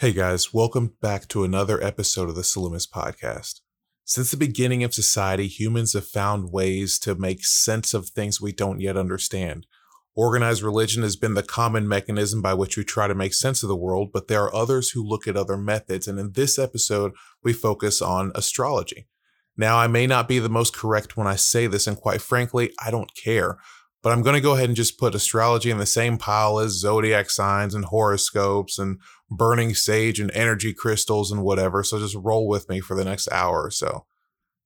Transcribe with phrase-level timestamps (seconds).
[0.00, 3.62] Hey guys, welcome back to another episode of the Salumis podcast.
[4.04, 8.52] Since the beginning of society, humans have found ways to make sense of things we
[8.52, 9.66] don't yet understand.
[10.14, 13.68] Organized religion has been the common mechanism by which we try to make sense of
[13.68, 17.10] the world, but there are others who look at other methods, and in this episode,
[17.42, 19.08] we focus on astrology.
[19.56, 22.70] Now, I may not be the most correct when I say this, and quite frankly,
[22.80, 23.58] I don't care.
[24.02, 26.78] But I'm going to go ahead and just put astrology in the same pile as
[26.78, 28.98] zodiac signs and horoscopes and
[29.30, 31.82] burning sage and energy crystals and whatever.
[31.82, 34.06] So just roll with me for the next hour or so.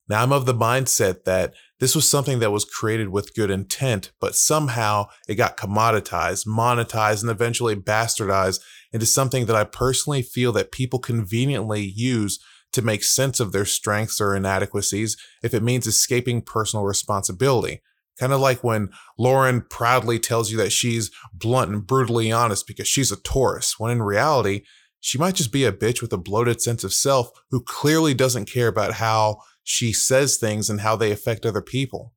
[0.09, 4.12] Now, I'm of the mindset that this was something that was created with good intent,
[4.20, 8.60] but somehow it got commoditized, monetized, and eventually bastardized
[8.92, 12.38] into something that I personally feel that people conveniently use
[12.73, 17.80] to make sense of their strengths or inadequacies if it means escaping personal responsibility.
[18.19, 22.87] Kind of like when Lauren proudly tells you that she's blunt and brutally honest because
[22.87, 24.62] she's a Taurus, when in reality,
[25.01, 28.51] she might just be a bitch with a bloated sense of self who clearly doesn't
[28.51, 32.13] care about how she says things and how they affect other people.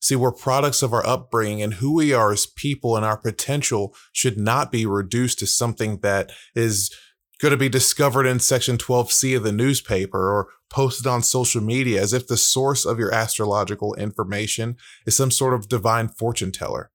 [0.00, 3.94] See, we're products of our upbringing and who we are as people and our potential
[4.12, 6.94] should not be reduced to something that is
[7.40, 12.02] going to be discovered in section 12C of the newspaper or posted on social media
[12.02, 14.74] as if the source of your astrological information
[15.06, 16.90] is some sort of divine fortune teller.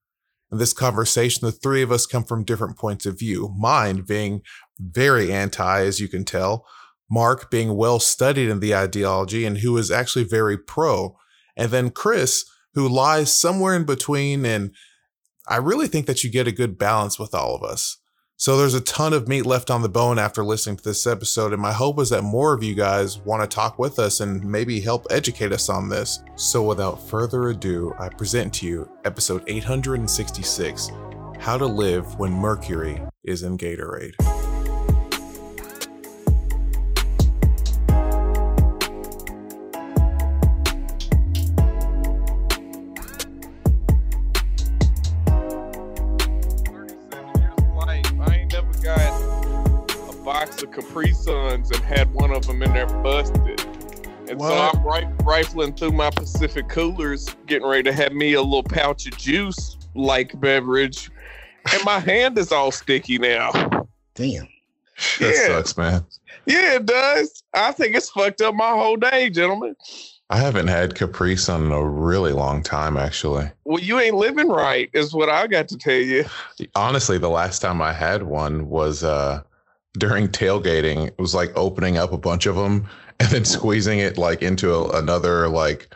[0.52, 3.56] In this conversation, the three of us come from different points of view.
[3.58, 4.42] Mine being
[4.78, 6.66] very anti, as you can tell,
[7.10, 11.16] Mark being well studied in the ideology and who is actually very pro,
[11.56, 14.46] and then Chris, who lies somewhere in between.
[14.46, 14.76] And
[15.48, 17.99] I really think that you get a good balance with all of us.
[18.42, 21.52] So there's a ton of meat left on the bone after listening to this episode,
[21.52, 24.42] and my hope is that more of you guys want to talk with us and
[24.46, 26.24] maybe help educate us on this.
[26.38, 30.90] So without further ado, I present to you episode 866
[31.38, 34.16] How to Live When Mercury is in Gatorade.
[50.64, 53.60] Of Capri Suns and had one of them in there busted.
[54.30, 54.50] And what?
[54.50, 58.64] so I'm right, rifling through my Pacific coolers, getting ready to have me a little
[58.64, 61.10] pouch of juice like beverage,
[61.74, 63.52] and my hand is all sticky now.
[64.16, 64.48] Damn.
[65.20, 65.48] That yeah.
[65.48, 66.06] sucks, man.
[66.46, 67.44] Yeah, it does.
[67.54, 69.76] I think it's fucked up my whole day, gentlemen.
[70.32, 73.50] I haven't had Capri Sun in a really long time, actually.
[73.64, 76.26] Well, you ain't living right, is what I got to tell you.
[76.76, 79.42] Honestly, the last time I had one was uh
[79.98, 82.88] during tailgating it was like opening up a bunch of them
[83.20, 85.94] and then squeezing it like into a, another like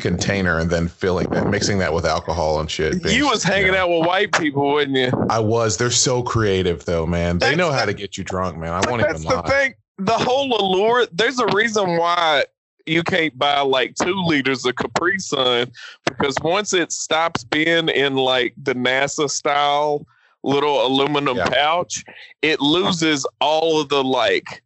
[0.00, 3.04] container and then filling that mixing that with alcohol and shit.
[3.04, 3.78] You was hanging you know.
[3.78, 5.12] out with white people wouldn't you?
[5.30, 5.76] I was.
[5.76, 7.38] They're so creative though man.
[7.38, 8.72] They know how to get you drunk man.
[8.72, 9.74] I won't even lie the thing.
[9.98, 12.44] The whole allure there's a reason why
[12.86, 15.70] you can't buy like two liters of Capri Sun
[16.04, 20.06] because once it stops being in like the NASA style
[20.46, 21.48] little aluminum yeah.
[21.50, 22.04] pouch,
[22.42, 24.62] it loses all of the like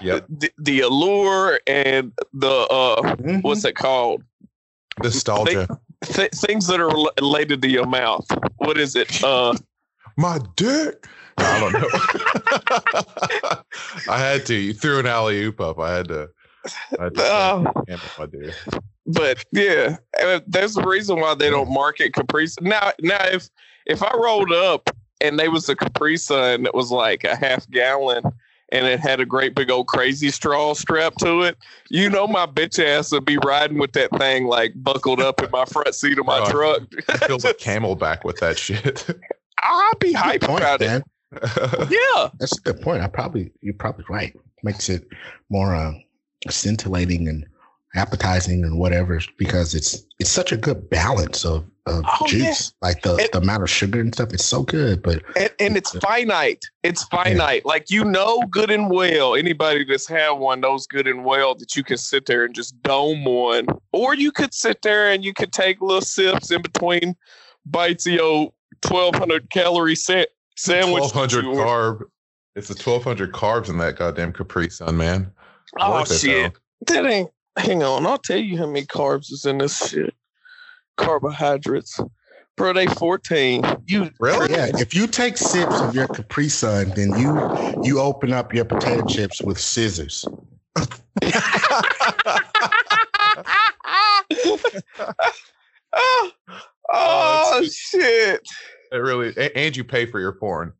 [0.00, 0.26] yep.
[0.28, 3.38] the, the allure and the uh mm-hmm.
[3.40, 4.22] what's it called?
[5.02, 5.68] Nostalgia.
[6.04, 6.90] th- things that are
[7.20, 8.26] related to your mouth.
[8.56, 9.22] What is it?
[9.22, 9.54] Uh
[10.16, 11.06] my dick.
[11.40, 11.88] I don't know.
[14.12, 14.54] I had to.
[14.54, 15.78] You threw an alley oop up.
[15.78, 16.28] I had to.
[16.98, 17.72] I had to uh,
[18.18, 18.54] my dick.
[19.06, 19.98] But yeah,
[20.48, 22.48] there's a reason why they don't market Capri.
[22.60, 23.48] Now, now if
[23.86, 24.90] if I rolled up
[25.20, 28.22] and they was a Capri Sun that was like a half gallon
[28.70, 31.56] and it had a great big old crazy straw strapped to it.
[31.88, 35.50] You know my bitch ass would be riding with that thing like buckled up in
[35.50, 36.82] my front seat of my oh, truck.
[37.26, 39.06] Feels like CamelBak with that shit.
[39.62, 41.02] I'd be hype point, about man.
[41.02, 41.04] it.
[41.90, 43.02] yeah, that's a good point.
[43.02, 44.34] I probably you're probably right.
[44.62, 45.06] Makes it
[45.50, 45.92] more uh,
[46.48, 47.46] scintillating and
[47.94, 52.72] appetizing and whatever because it's it's such a good balance of, of oh, juice.
[52.82, 52.88] Yeah.
[52.88, 55.76] like the, and, the amount of sugar and stuff it's so good but and, and
[55.76, 56.64] it's, it's finite.
[56.82, 57.62] It's finite.
[57.64, 57.68] Yeah.
[57.68, 61.76] like you know good and well anybody that's had one knows good and well that
[61.76, 63.66] you can sit there and just dome one.
[63.92, 67.16] Or you could sit there and you could take little sips in between
[67.64, 68.52] bites of your
[68.86, 72.02] 1200 calorie set sandwich 1200 carb
[72.54, 75.30] it's the 1200 carbs in that goddamn capri sun man.
[75.78, 76.54] Oh shit.
[76.86, 80.14] That ain't Hang on, I'll tell you how many carbs is in this shit.
[80.96, 82.00] Carbohydrates.
[82.56, 83.62] Bro, they 14.
[83.86, 84.50] You really?
[84.50, 84.66] Yeah.
[84.74, 89.06] If you take sips of your Capri Sun, then you you open up your potato
[89.06, 90.24] chips with scissors.
[95.92, 96.30] oh,
[96.92, 98.40] oh shit.
[98.90, 100.72] It really and you pay for your porn.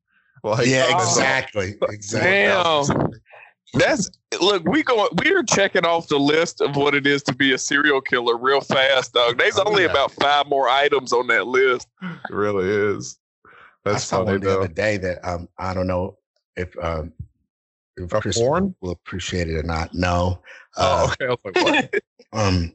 [0.43, 0.97] Like, yeah, oh.
[0.99, 2.31] exactly, exactly.
[2.31, 3.11] Damn.
[3.75, 4.11] That's
[4.41, 4.65] look.
[4.65, 5.09] We go.
[5.23, 8.37] We are checking off the list of what it is to be a serial killer
[8.37, 9.39] real fast, dog.
[9.39, 9.91] There's Oh, only yeah.
[9.91, 11.87] about five more items on that list.
[12.03, 13.19] It really is.
[13.47, 14.59] I That's saw funny one the though.
[14.61, 16.17] other day that um I don't know
[16.57, 17.13] if um
[17.97, 18.75] if A Chris porn?
[18.81, 19.93] will appreciate it or not.
[19.95, 20.41] No.
[20.77, 21.27] Oh, Uh, okay.
[21.27, 22.03] I was like, what?
[22.33, 22.73] um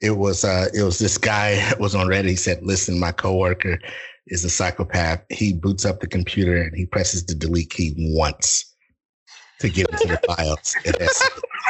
[0.00, 2.28] it was uh it was this guy was on Reddit.
[2.28, 3.78] He said, Listen, my coworker
[4.26, 5.22] is a psychopath.
[5.30, 8.74] He boots up the computer and he presses the delete key once
[9.60, 10.74] to get into the files.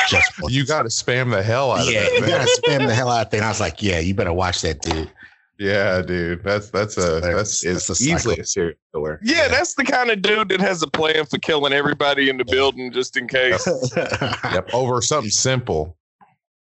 [0.08, 0.54] Just once.
[0.54, 2.12] you got to spam the hell out yeah, of that.
[2.12, 3.42] Yeah, you gotta spam the hell out of thing.
[3.42, 5.10] I was like, Yeah, you better watch that dude.
[5.58, 6.44] Yeah, dude.
[6.44, 9.18] That's that's a That's- it's a easily a serial killer.
[9.22, 12.44] Yeah, that's the kind of dude that has a plan for killing everybody in the
[12.44, 13.66] building just in case.
[13.96, 14.72] Yep.
[14.72, 15.96] Over something simple.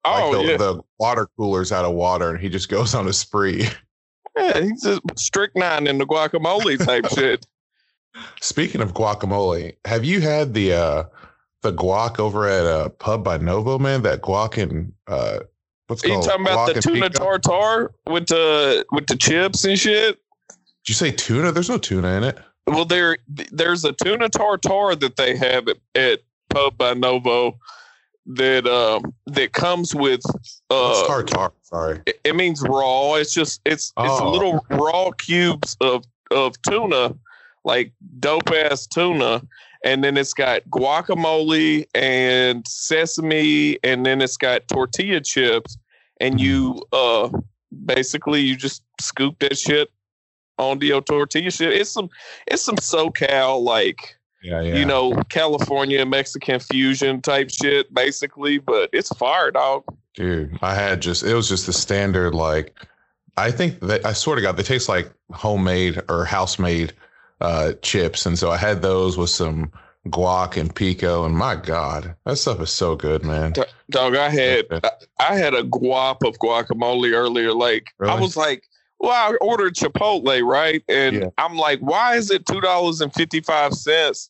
[0.04, 3.08] Oh like the, yeah, the water coolers out of water, and he just goes on
[3.08, 3.68] a spree.
[4.38, 4.62] yeah.
[4.62, 7.46] He's just strychnine in the guacamole type shit.
[8.42, 11.04] Speaking of guacamole, have you had the uh
[11.72, 14.02] the guac over at a pub by Novo, man?
[14.04, 15.40] That guac and uh
[15.88, 17.38] what's Are you called talking about guac the tuna pico?
[17.38, 20.18] tartar with the with the chips and shit?
[20.50, 21.52] Did you say tuna?
[21.52, 22.38] There's no tuna in it.
[22.68, 23.18] Well, there
[23.52, 26.20] there's a tuna tartar that they have at, at
[26.50, 27.58] Pub by Novo
[28.26, 30.22] that um that comes with
[30.70, 31.52] uh tartar?
[31.64, 32.02] Sorry.
[32.06, 33.16] it, it means raw.
[33.16, 34.32] It's just it's it's Oh.
[34.32, 37.16] little raw cubes of of tuna,
[37.66, 39.42] like dope ass tuna,
[39.88, 45.78] and then it's got guacamole and sesame, and then it's got tortilla chips,
[46.20, 47.30] and you uh
[47.86, 49.90] basically you just scoop that shit
[50.58, 51.72] onto your tortilla shit.
[51.72, 52.10] It's some
[52.48, 54.76] it's some SoCal like Yeah, yeah.
[54.76, 59.86] you know California Mexican fusion type shit basically, but it's fire dog.
[60.16, 62.76] Dude, I had just it was just the standard like
[63.38, 66.92] I think that I swear to God they taste like homemade or house made
[67.42, 68.26] uh chips.
[68.26, 69.72] And so I had those with some
[70.08, 73.54] guac and pico and my God, that stuff is so good, man.
[73.90, 74.66] Dog, I had
[75.20, 77.54] I, had a guap of guacamole earlier.
[77.54, 78.64] Like I was like,
[79.00, 80.84] well, I ordered Chipotle, right?
[80.90, 81.30] And Yeah.
[81.38, 84.30] I'm like, why is it two dollars and fifty five cents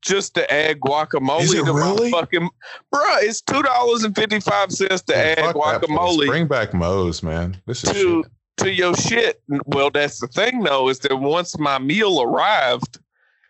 [0.00, 2.10] just to add guacamole to really?
[2.10, 2.48] my fucking
[2.92, 3.22] bruh?
[3.22, 5.90] It's two dollars and fifty five cents to add fuck that place.
[5.90, 7.60] guacamole Bring back Moe's, man.
[7.66, 8.32] This is to shit.
[8.58, 9.42] To your shit.
[9.66, 12.98] Well, that's the thing though, is that once my meal arrived,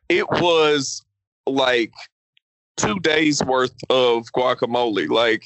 [0.08, 1.02] it was
[1.46, 1.92] like
[2.76, 5.08] two days worth of guacamole.
[5.08, 5.44] Like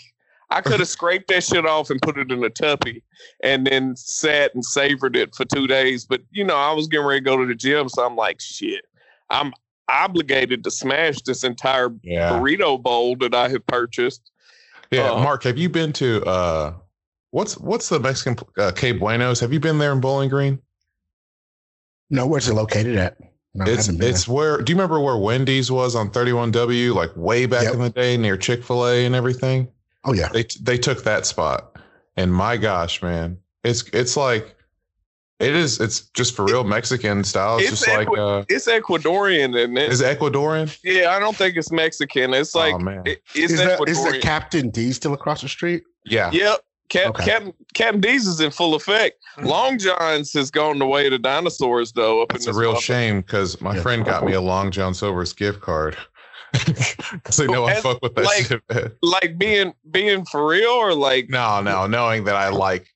[0.51, 3.03] I could have scraped that shit off and put it in a tuppy
[3.43, 6.05] and then sat and savored it for two days.
[6.07, 8.41] But you know, I was getting ready to go to the gym, so I'm like,
[8.41, 8.85] shit,
[9.31, 9.53] I'm
[9.89, 12.31] obligated to smash this entire Yeah.
[12.33, 14.31] burrito bowl that I had purchased.
[14.91, 15.11] Yeah.
[15.13, 16.75] uh, Mark, have you been to uh
[17.31, 19.41] what's what's the Mexican uh K Buenos?
[19.41, 20.61] Have you been there in Bowling Green?
[22.11, 23.19] no, where's it located at?
[23.55, 27.11] No, I It's haven't it's where do you remember where Wendy's was on 31W, like
[27.17, 27.75] way back Yep.
[27.75, 29.69] in the day near Chick-fil-A and everything?
[30.05, 30.29] Oh yeah.
[30.29, 31.77] They they took that spot.
[32.17, 33.39] And my gosh, man.
[33.65, 34.55] It's it's like
[35.39, 37.59] it is it's just for real Mexican style.
[37.59, 39.91] It's, It's just like uh It's Ecuadorian, isn't it?
[39.93, 40.77] is it Ecuadorian?
[40.83, 42.33] yeah, I don't think it's Mexican.
[42.35, 43.03] It's like oh man.
[43.07, 44.13] it- it's Is, that, is Ecuadorian.
[44.13, 45.83] the Captain D still across the street?
[46.07, 46.31] yeah.
[46.33, 46.61] Yep.
[46.89, 47.25] Cap, Okay.
[47.25, 49.17] Captain, Captain D's is in full effect.
[49.37, 49.45] Hmm.
[49.47, 52.23] Long John's has gone the way of the dinosaurs, though.
[52.23, 52.81] Up It's in a real motherfucker.
[52.81, 53.83] shame because my Yeah.
[53.83, 55.97] friend got me a Long John Silver's gift card.
[57.13, 58.63] Because they know I fuck with that like- shit.
[58.73, 58.93] man.
[59.03, 62.87] Like being being for real, or like No, no, knowing that I like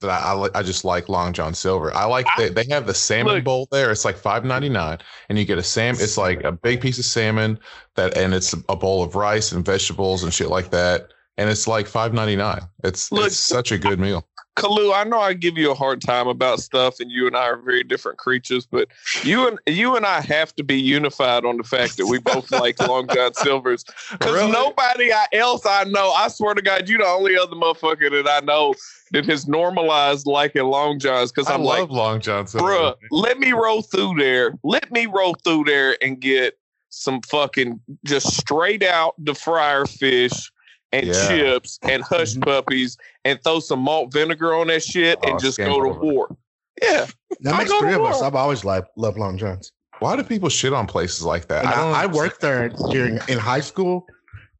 [0.00, 1.94] that I, I, I just like Long John Silver.
[1.94, 3.44] I like I- that they have the salmon Look.
[3.44, 3.90] bowl there.
[3.90, 4.98] It's like five ninety nine,
[5.28, 5.96] and you get a sam.
[5.98, 7.58] It's like a big piece of salmon
[7.96, 11.08] that, and it's a bowl of rice and vegetables and shit like that.
[11.36, 12.62] And it's like five ninety nine.
[12.84, 13.26] It's Look.
[13.26, 14.26] it's such a good meal.
[14.56, 14.94] Kalu.
[14.94, 17.56] I know I give you a hard time about stuff, and you and I are
[17.56, 18.86] very different creatures, but
[19.24, 22.50] you and you and I have to be unified on the fact that we both
[22.52, 23.84] like Long John Silver's.
[24.12, 24.52] Because Really?
[24.52, 28.44] nobody else I know, I swear to God, you the only other motherfucker that I
[28.44, 28.74] know
[29.10, 31.32] that has normalized liking Long Johns.
[31.32, 32.68] Because I I'm like, love Long John Silver.
[32.68, 34.54] bruh, let me roll through there.
[34.62, 36.56] Let me roll through there and get
[36.90, 40.52] some fucking just straight out the fryer fish
[40.94, 41.28] and Yeah.
[41.28, 42.42] chips and hush Mhm.
[42.44, 46.00] puppies and throw some malt vinegar on that shit Oh, and just go to over.
[46.00, 46.36] war.
[46.82, 47.06] Yeah.
[47.40, 48.22] That I makes three to of us.
[48.22, 49.72] I've always loved love Long Johns.
[50.00, 51.64] Why do people shit on places like that?
[51.64, 54.06] And I, I worked there during in high school,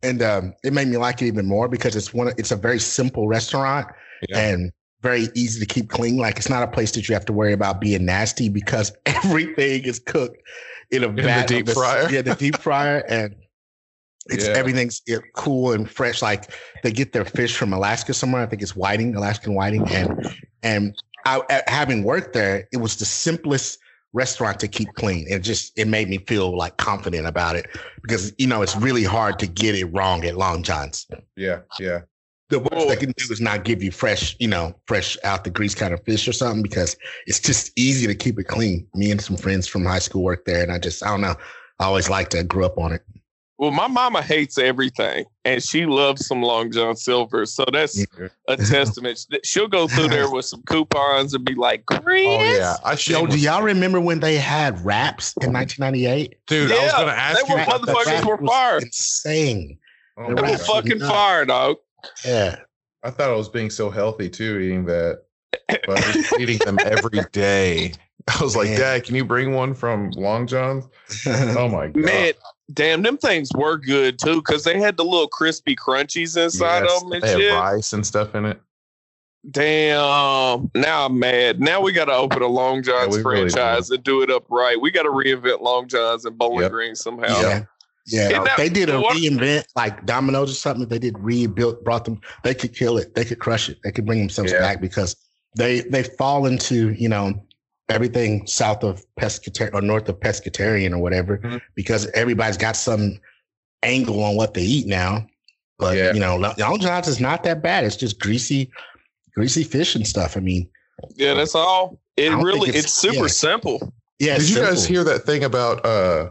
[0.02, 2.32] and um, it made me like it even more because it's one.
[2.38, 3.88] It's a very simple restaurant
[4.28, 4.38] Yeah.
[4.38, 4.72] and
[5.02, 6.16] very easy to keep clean.
[6.16, 9.82] Like it's not a place that you have to worry about being nasty because everything
[9.84, 10.40] is cooked
[10.90, 12.08] in a the vat of deep this- fryer?
[12.10, 13.34] Yeah, the deep fryer, and
[14.26, 14.54] it's Yeah.
[14.54, 15.02] everything's
[15.34, 16.22] cool and fresh.
[16.22, 16.50] Like
[16.82, 18.42] they get their fish from Alaska somewhere.
[18.42, 20.94] I think it's whiting, Alaskan whiting, and and
[21.26, 23.78] I, having worked there, it was the simplest
[24.12, 25.26] restaurant to keep clean.
[25.28, 27.66] It just it made me feel like confident about it
[28.02, 31.06] because you know it's really hard to get it wrong at Long John's.
[31.36, 32.02] Yeah, yeah.
[32.50, 35.50] The worst they can do is not give you fresh, you know, fresh out the
[35.50, 36.94] grease kind of fish or something because
[37.26, 38.86] it's just easy to keep it clean.
[38.94, 41.34] Me and some friends from high school work there, and I just I don't know.
[41.80, 43.02] I always liked to grew up on it.
[43.56, 47.46] Well, my mama hates everything, and she loves some Long John Silver.
[47.46, 48.28] So that's Yeah.
[48.48, 49.24] a testament.
[49.44, 53.26] She'll go through there with some coupons and be like, "Chris, Oh yeah, I Yo,
[53.26, 56.34] do y'all remember when they had wraps in 1998?
[56.48, 57.54] Dude, yeah, I was gonna ask they you.
[57.54, 58.78] were motherfuckers That were was fire.
[58.78, 59.78] Insane.
[60.16, 60.74] Oh, They They were were Raps God.
[60.74, 61.12] was fucking nuts.
[61.12, 61.76] fire, dog."
[62.24, 62.56] Yeah.
[63.04, 65.22] I thought I was being so healthy too, eating that,
[65.86, 67.92] but I was eating them every day.
[68.28, 68.78] I was like, Man.
[68.80, 70.86] Dad, can you bring one from Long John's?
[71.26, 72.32] Oh my god, Man,
[72.72, 76.94] damn, them things were good too because they had the little crispy crunchies inside Yes,
[76.96, 77.52] of them and they have shit.
[77.52, 78.60] rice and stuff in it.
[79.50, 80.70] Damn.
[80.74, 81.60] Now I'm mad.
[81.60, 84.44] Now we got to open a Long John's we really franchise and do it up
[84.50, 84.80] right.
[84.80, 86.70] We got to reinvent Long John's and Bowling Yep.
[86.72, 87.40] Green somehow.
[87.40, 87.64] Yeah.
[88.06, 90.88] Yeah, And now- they did a what- reinvent like Domino's or something.
[90.88, 92.20] They did rebuild, brought them.
[92.42, 93.14] They could kill it.
[93.14, 93.78] They could crush it.
[93.84, 94.58] They could bring themselves Yeah.
[94.60, 95.16] back because
[95.56, 97.32] they they fall into you know
[97.88, 101.60] everything south of pescatarian or north of pescatarian or whatever Mhm.
[101.74, 103.20] because everybody's got some
[103.82, 105.26] angle on what they eat now.
[105.78, 106.12] But Yeah.
[106.14, 107.84] you know, Long John's is not that bad.
[107.84, 108.70] It's just greasy,
[109.34, 110.36] greasy fish and stuff.
[110.36, 110.68] I mean,
[111.16, 111.98] Yeah, that's all.
[112.16, 113.26] It really it's, it's- super yeah.
[113.26, 113.92] simple.
[114.18, 114.34] yeah.
[114.34, 116.30] Did it's you guys hear that thing about uh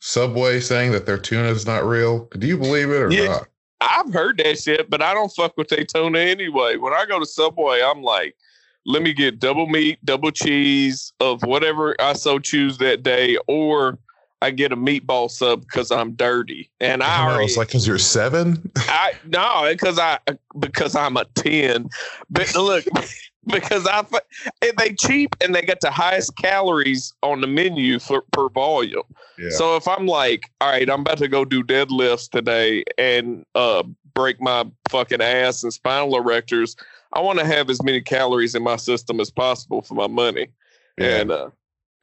[0.00, 2.28] Subway saying that their tuna is not real?
[2.38, 3.26] Do you believe it or Yeah.
[3.26, 3.48] not?
[3.80, 6.76] I've heard that shit, but I don't fuck with their tuna anyway.
[6.76, 8.36] When I go to Subway, I'm like,
[8.84, 13.98] let me get double meat, double cheese of whatever I so choose that day, or
[14.42, 16.68] I get a meatball sub because I'm dirty.
[16.80, 18.70] And I I it's like because you're seven.
[18.76, 20.18] I no, because I
[20.58, 21.88] because I'm a ten.
[22.28, 22.84] But look,
[23.46, 24.04] because I
[24.78, 29.02] they cheap and they got the highest calories on the menu for per volume.
[29.38, 29.50] Yeah.
[29.50, 33.84] So if I'm like, all right, I'm about to go do deadlifts today and uh
[34.14, 36.76] break my fucking ass and spinal erectors,
[37.12, 40.48] I want to have as many calories in my system as possible for my money.
[40.98, 41.16] yeah.
[41.20, 41.50] And uh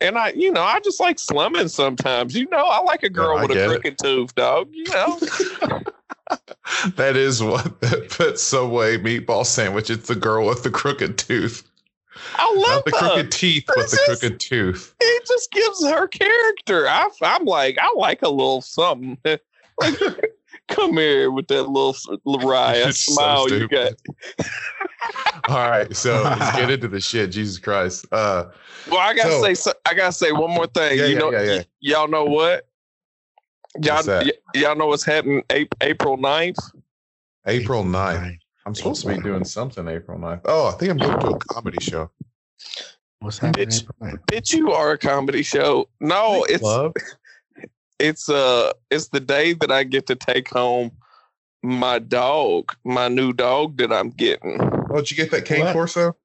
[0.01, 2.33] and I, you know, I just like slumming sometimes.
[2.33, 4.69] You know, I like a girl with a crooked tooth, dog.
[4.71, 5.19] You know.
[6.95, 9.89] that is what that, that Subway meatball sandwich.
[9.89, 11.69] It's the girl with the crooked tooth,
[12.35, 12.97] I love not the her.
[12.97, 14.95] crooked teeth, but the is- crooked tooth.
[14.99, 16.87] it just gives her character.
[16.87, 19.17] I, I'm like, I like a little something.
[19.81, 19.99] Like,
[20.69, 23.93] come here with that little s- Lariah It's so smile you got.
[25.47, 27.31] All right, so let's get into the shit.
[27.31, 28.05] Jesus Christ.
[28.11, 28.45] Uh,
[28.89, 30.97] Well, I gotta So- say, so, I gotta say one more thing.
[30.97, 31.57] Yeah, you yeah, know, yeah, yeah.
[31.57, 32.67] y- y'all know what?
[33.83, 36.57] Y'all, y- y'all know what's happening Ap- April 9th?
[37.45, 38.37] April 9th.
[38.65, 40.41] I'm supposed to be doing something April 9th.
[40.45, 42.09] Oh, I think I'm going to a comedy show.
[43.19, 43.67] What's happening?
[43.69, 44.19] Bitch.
[44.31, 45.87] Bitch, you are a comedy show.
[45.99, 46.93] No, it's Love.
[47.99, 50.91] It's uh it's the day that I get to take home
[51.61, 54.59] my dog, my new dog that I'm getting.
[54.89, 55.73] Oh, did you get that cane What?
[55.73, 56.15] corso?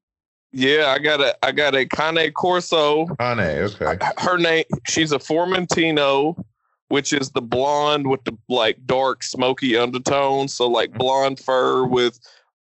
[0.53, 3.07] Yeah, I got a I got a Cane Corso.
[3.19, 3.99] Ane, okay.
[4.19, 6.41] Her name she's a Formentino,
[6.89, 10.55] which is the blonde with the like dark smoky undertones.
[10.55, 12.21] So like blonde fur with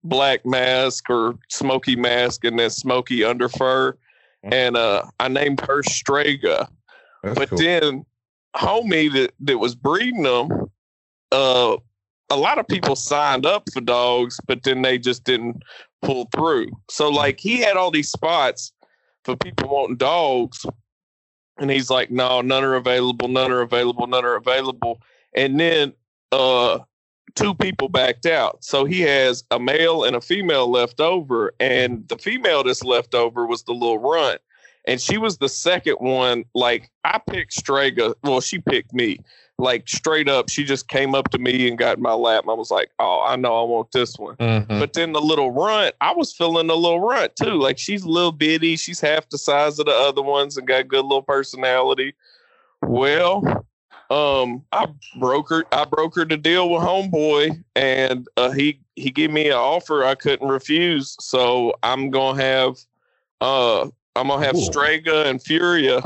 [0.02, 3.96] black mask or smoky mask and then smoky under fur.
[4.42, 6.68] And uh I named her Strega.
[7.22, 7.58] That's but cool.
[7.58, 8.04] then
[8.56, 10.70] homie that, that was breeding them,
[11.32, 11.76] uh,
[12.30, 15.62] a lot of people signed up for dogs, but then they just didn't
[16.02, 16.68] pull through.
[16.90, 18.72] So like he had all these spots
[19.24, 20.66] for people wanting dogs,
[21.58, 25.00] and he's like, no, none are available, none are available, none are available.
[25.34, 25.92] And then
[26.32, 26.80] uh
[27.34, 28.64] two people backed out.
[28.64, 33.14] So he has a male and a female left over, and the female that's left
[33.14, 34.40] over was the little runt
[34.86, 36.44] and she was the second one.
[36.54, 38.14] Like I picked Strega.
[38.22, 39.18] Well, she picked me.
[39.58, 42.42] Like straight up, she just came up to me and got in my lap.
[42.42, 44.78] And I was like, "Oh, I know, I want this one." Mhm.
[44.78, 47.54] But then the little runt, I was feeling the little runt too.
[47.54, 48.76] Like she's a little bitty.
[48.76, 52.14] She's half the size of the other ones and got good little personality.
[52.82, 53.64] Well,
[54.10, 59.46] um, I brokered I brokered a deal with Homeboy, and uh, he he gave me
[59.46, 61.16] an offer I couldn't refuse.
[61.20, 62.76] So I'm gonna have
[63.40, 64.62] uh I'm gonna have Cool.
[64.62, 66.00] Strega and Furia.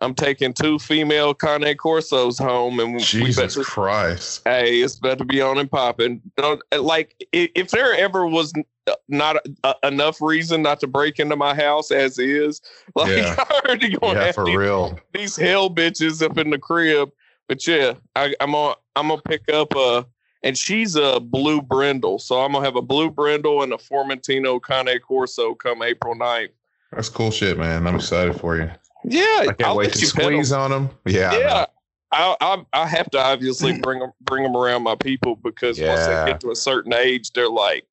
[0.00, 4.42] I'm taking two female Cane Corsos home, and we Jesus better Christ.
[4.44, 6.22] Hey, it's about to be on and popping.
[6.36, 8.52] Don't like if there ever was
[8.86, 9.36] uh, not
[9.82, 12.60] enough reason not to break into my house as is.
[12.94, 13.34] Like Yeah.
[13.38, 14.98] I already gonna Yeah, have for these, real.
[15.12, 17.10] these hell bitches up in the crib.
[17.48, 20.06] But yeah, I, I'm gonna I'm gonna pick up a
[20.42, 24.62] and she's a blue brindle, so I'm gonna have a blue brindle and a Formentino
[24.62, 26.50] Cane Corso come April 9th.
[26.92, 27.86] That's cool shit, man.
[27.86, 28.70] I'm excited for you.
[29.04, 30.32] Yeah, I can't I'll wait to you pet 'em.
[30.32, 30.90] squeeze on them.
[31.06, 31.66] Yeah, I yeah.
[32.10, 36.06] I, I I have to obviously bring them bring them around my people because once
[36.06, 37.86] they get to a certain age, they're like,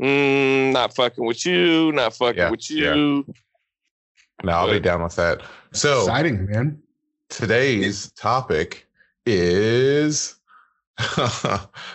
[0.00, 2.94] mm, not fucking with you, not fucking Yeah, with yeah.
[2.94, 3.24] you.
[4.44, 5.42] No, I'll be down with that.
[5.72, 6.82] So Exciting, man.
[7.30, 8.88] today's topic
[9.24, 10.34] is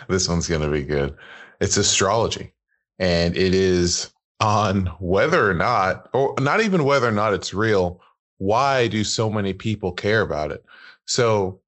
[0.07, 1.15] this one's going to be good.
[1.59, 2.53] It's astrology,
[2.99, 8.01] and it is on whether or not, or not even whether or not it's real.
[8.37, 10.63] Why do so many people care about it?
[11.05, 11.59] So,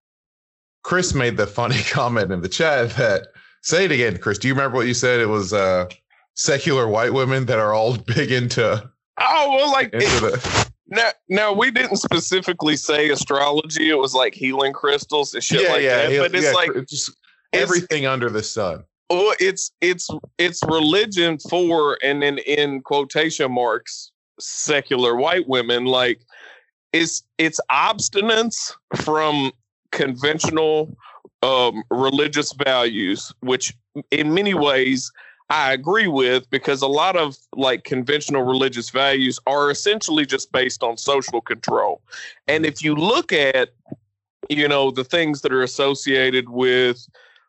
[0.83, 3.27] Chris made the funny comment in the chat that
[3.61, 4.38] say it again, Chris.
[4.38, 5.19] Do you remember what you said?
[5.19, 5.88] It was uh,
[6.35, 11.09] secular white women that are all big into Oh well, like into it- the now,
[11.27, 13.89] now we didn't specifically say astrology.
[13.89, 16.17] It was like healing crystals and shit like that.
[16.19, 17.11] But it's yeah, like just
[17.53, 18.83] everything under the sun.
[19.09, 26.21] Well, it's it's it's religion for and then in quotation marks secular white women like
[26.93, 29.51] it's it's abstinence from
[29.91, 30.95] conventional
[31.41, 33.73] um religious values which
[34.11, 35.11] in many ways
[35.49, 40.83] I agree with because a lot of like conventional religious values are essentially just based
[40.83, 42.01] on social control.
[42.47, 43.69] And if you look at
[44.47, 47.07] you know the things that are associated with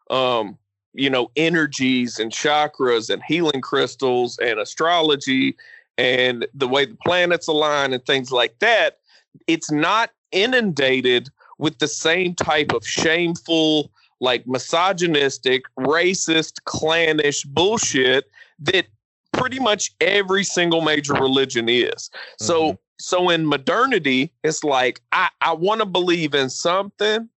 [0.08, 0.56] um
[0.94, 5.56] you know energies and chakras and healing crystals and astrology
[5.98, 8.98] and the way the planets align and things like that
[9.46, 11.28] it's not inundated
[11.58, 18.86] with the same type of shameful like misogynistic racist clannish bullshit that
[19.32, 22.10] pretty much every single major religion is.
[22.38, 22.76] So mm-hmm.
[22.98, 27.28] so in modernity it's like i i want to believe in something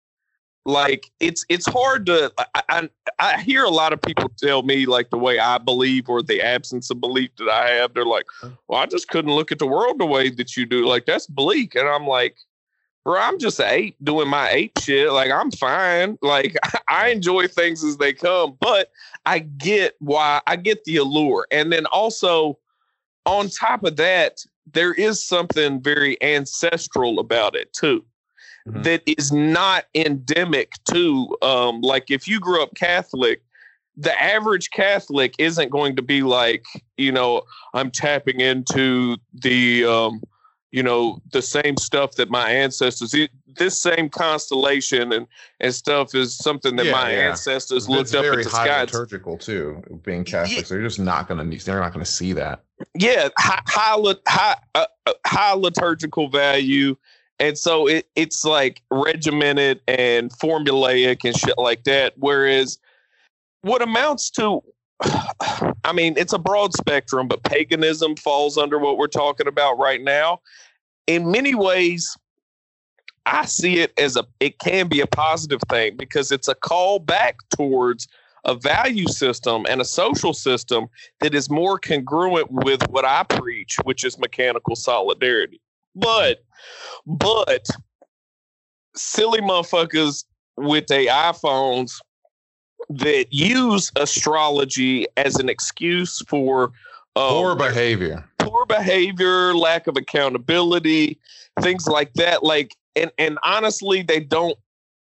[0.64, 2.88] like it's it's hard to I, I
[3.18, 6.40] I hear a lot of people tell me like the way I believe or the
[6.40, 7.94] absence of belief that I have.
[7.94, 8.54] They're like, uh-huh.
[8.68, 10.86] well, I just couldn't look at the world the way that you do.
[10.86, 12.36] Like that's bleak, and I'm like,
[13.04, 15.10] bro, I'm just an ape doing my ape shit.
[15.10, 16.16] Like I'm fine.
[16.22, 16.56] Like
[16.88, 18.90] I enjoy things as they come, but
[19.26, 22.58] I get why I get the allure, and then also
[23.26, 24.38] on top of that,
[24.72, 28.04] there is something very ancestral about it too
[28.66, 28.84] Mhm.
[28.84, 33.42] that is not endemic to um like if you grew up catholic
[33.96, 36.64] the average catholic isn't going to be like
[36.96, 37.42] you know
[37.74, 40.20] i'm tapping into the um
[40.70, 43.14] you know the same stuff that my ancestors
[43.46, 45.26] this same constellation and
[45.60, 47.28] and stuff is something that Yeah, my yeah.
[47.28, 49.82] ancestors It's looked up very at the high sky liturgical too.
[50.02, 51.44] Being Catholics, they're just not gonna.
[51.44, 52.62] They're not gonna see that.
[52.94, 56.96] yeah high high, high, uh, uh, high liturgical value
[57.42, 62.78] and so it, it's like regimented and formulaic and shit like that whereas
[63.62, 64.62] what amounts to
[65.84, 70.02] i mean it's a broad spectrum but paganism falls under what we're talking about right
[70.02, 70.40] now
[71.06, 72.16] in many ways
[73.26, 77.00] i see it as a it can be a positive thing because it's a call
[77.00, 78.06] back towards
[78.44, 80.86] a value system and a social system
[81.20, 85.60] that is more congruent with what I preach, which is mechanical solidarity.
[85.94, 86.44] But,
[87.06, 87.66] but
[88.94, 90.24] silly motherfuckers
[90.56, 91.92] with their iPhones
[92.90, 96.72] that use astrology as an excuse for
[97.16, 98.24] uh, Poor behavior.
[98.38, 101.18] poor behavior, lack of accountability,
[101.60, 102.42] things like that.
[102.42, 104.58] Like, and and honestly, they don't.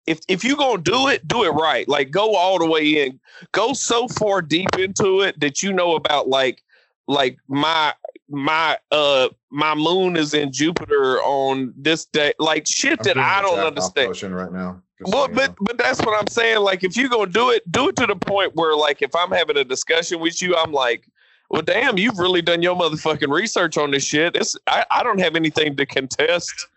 [0.07, 1.87] If if you gonna do it, do it right.
[1.87, 3.19] Like, go all the way in.
[3.51, 6.63] Go so far deep into it that you know about like
[7.07, 7.93] like my
[8.29, 12.33] my uh my moon is in Jupiter on this day.
[12.39, 14.07] Like shit that I don't understand.
[14.35, 14.81] right now.
[15.01, 16.59] Well, but but that's what I'm saying.
[16.59, 19.31] Like, if you're gonna do it, do it to the point where, like, if I'm
[19.31, 21.07] having a discussion with you, I'm like,
[21.49, 24.35] well, damn, you've really done your motherfucking research on this shit.
[24.35, 26.67] It's I, I don't have anything to contest.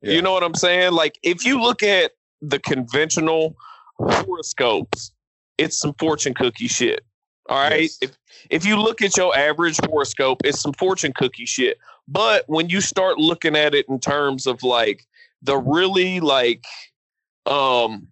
[0.00, 0.92] You know what I'm saying?
[0.92, 3.56] Like, if you look at the conventional
[3.98, 5.12] horoscopes,
[5.58, 7.04] it's some fortune cookie shit.
[7.48, 7.82] All right.
[7.82, 7.98] Yes.
[8.00, 8.18] If
[8.50, 11.78] if you look at your average horoscope, it's some fortune cookie shit.
[12.06, 15.06] But when you start looking at it in terms of like
[15.42, 16.64] the really like
[17.46, 18.08] um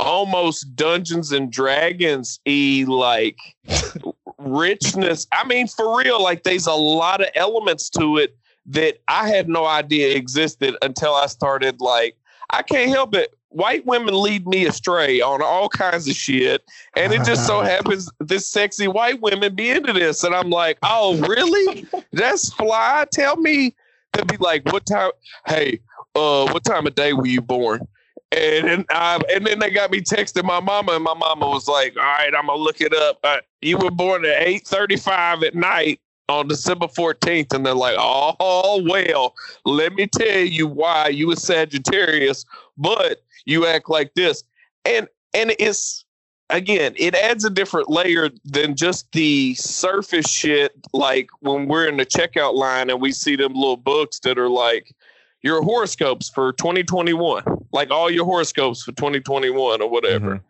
[0.00, 3.38] almost Dungeons and Dragons e like
[4.38, 5.26] richness.
[5.32, 9.48] I mean, for real, like there's a lot of elements to it that I had
[9.48, 12.16] no idea existed until I started like
[12.50, 13.34] I can't help it.
[13.50, 16.62] White women lead me astray on all kinds of shit.
[16.96, 20.24] And it just so happens this sexy white women be into this.
[20.24, 21.86] And I'm like, oh, really?
[22.12, 23.06] That's fly.
[23.12, 23.74] Tell me
[24.12, 25.10] to be like, what time?
[25.46, 25.80] Hey,
[26.14, 27.86] uh, what time of day were you born?
[28.32, 31.66] And then, I, and then they got me texting my mama, and my mama was
[31.66, 33.18] like, "All right, I'm gonna look it up.
[33.24, 38.84] Uh, you were born at 8:35 at night on December 14th, and they're like, "Oh
[38.88, 39.34] well,
[39.64, 42.44] let me tell you why you a Sagittarius,
[42.78, 44.44] but you act like this,"
[44.84, 46.04] and and it's
[46.50, 50.72] again, it adds a different layer than just the surface shit.
[50.92, 54.48] Like when we're in the checkout line and we see them little books that are
[54.48, 54.94] like
[55.42, 60.36] your horoscopes for 2021, like all your horoscopes for 2021 or whatever.
[60.36, 60.44] Mm-hmm.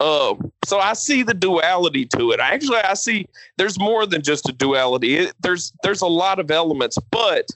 [0.00, 2.40] Um, so I see the duality to it.
[2.40, 5.16] Actually, I see there's more than just a duality.
[5.16, 7.46] It, there's there's a lot of elements, but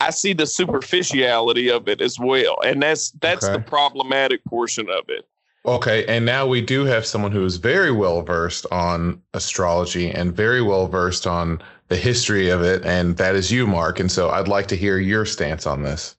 [0.00, 3.54] I see the superficiality of it as well, and that's that's okay.
[3.54, 5.26] the problematic portion of it.
[5.66, 10.36] Okay, and now we do have someone who is very well versed on astrology and
[10.36, 13.98] very well versed on the history of it, and that is you, Mark.
[13.98, 16.16] And so I'd like to hear your stance on this.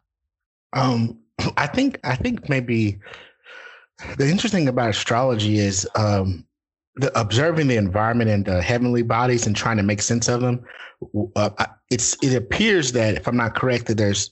[0.73, 1.19] Um,
[1.57, 2.99] I think I think maybe
[4.17, 6.45] the interesting about astrology is um,
[6.95, 10.65] the observing the environment and the heavenly bodies and trying to make sense of them.
[11.35, 11.49] Uh,
[11.89, 14.31] it's it appears that if I'm not correct, that there's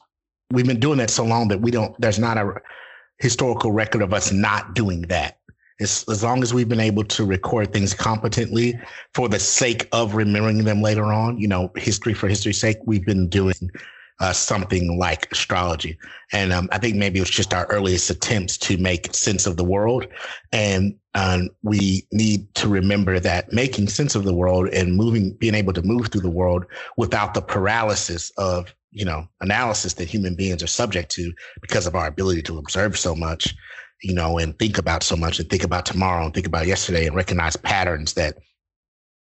[0.52, 2.54] we've been doing that so long that we don't there's not a
[3.20, 5.40] historical record of us not doing that.
[5.80, 8.80] As, as long as we've been able to record things competently
[9.16, 13.06] for the sake of remembering them later on, you know, history for history's sake, we've
[13.06, 13.72] been doing
[14.24, 15.98] uh, something like astrology.
[16.32, 19.58] And um, I think maybe it was just our earliest attempts to make sense of
[19.58, 20.08] the world.
[20.54, 25.56] And um, we need to remember that making sense of the world and moving, being
[25.56, 26.64] able to move through the world
[26.96, 31.96] without the paralysis of you know analysis that human beings are subject to because of
[31.96, 33.56] our ability to observe so much
[34.04, 37.08] you know and think about so much and think about tomorrow and think about yesterday
[37.08, 38.38] and recognize patterns that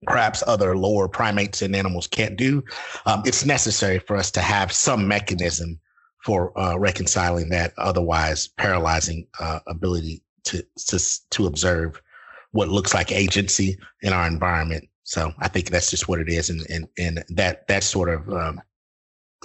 [0.07, 2.63] perhaps other lower primates and animals can't do
[3.05, 5.79] um, it's necessary for us to have some mechanism
[6.25, 12.01] for uh, reconciling that otherwise paralyzing uh, ability to, to to observe
[12.51, 14.87] what looks like agency in our environment.
[15.03, 18.27] So i think that's just what it is and and, and that that sort of
[18.29, 18.59] um,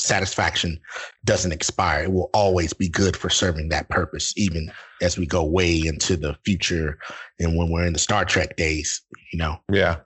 [0.01, 0.81] satisfaction
[1.25, 2.05] doesn't expire.
[2.05, 6.17] It will always be good for serving that purpose, even as we go way into
[6.17, 6.99] the future
[7.39, 9.01] and when we're in the Star Trek days,
[9.33, 9.61] you know?
[9.71, 9.97] Yeah.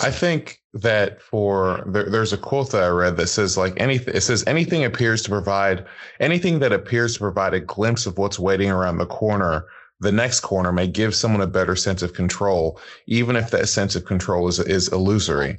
[0.00, 4.14] I think that for there, there's a quote that I read that says like anything
[4.14, 5.84] it says anything appears to provide
[6.20, 9.66] anything that appears to provide a glimpse of what's waiting around the corner
[9.98, 13.96] the next corner may give someone a better sense of control even if that sense
[13.96, 15.58] of control is is illusory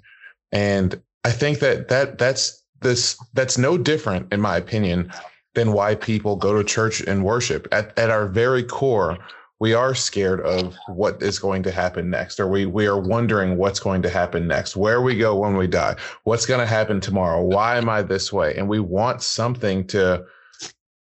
[0.54, 5.12] and i think that that that's this that's no different, in my opinion,
[5.54, 7.68] than why people go to church and worship.
[7.72, 9.18] At at our very core,
[9.60, 13.58] we are scared of what is going to happen next, or we we are wondering
[13.58, 17.00] what's going to happen next, where we go when we die, what's going to happen
[17.00, 20.26] tomorrow, why am I this way, and we want something to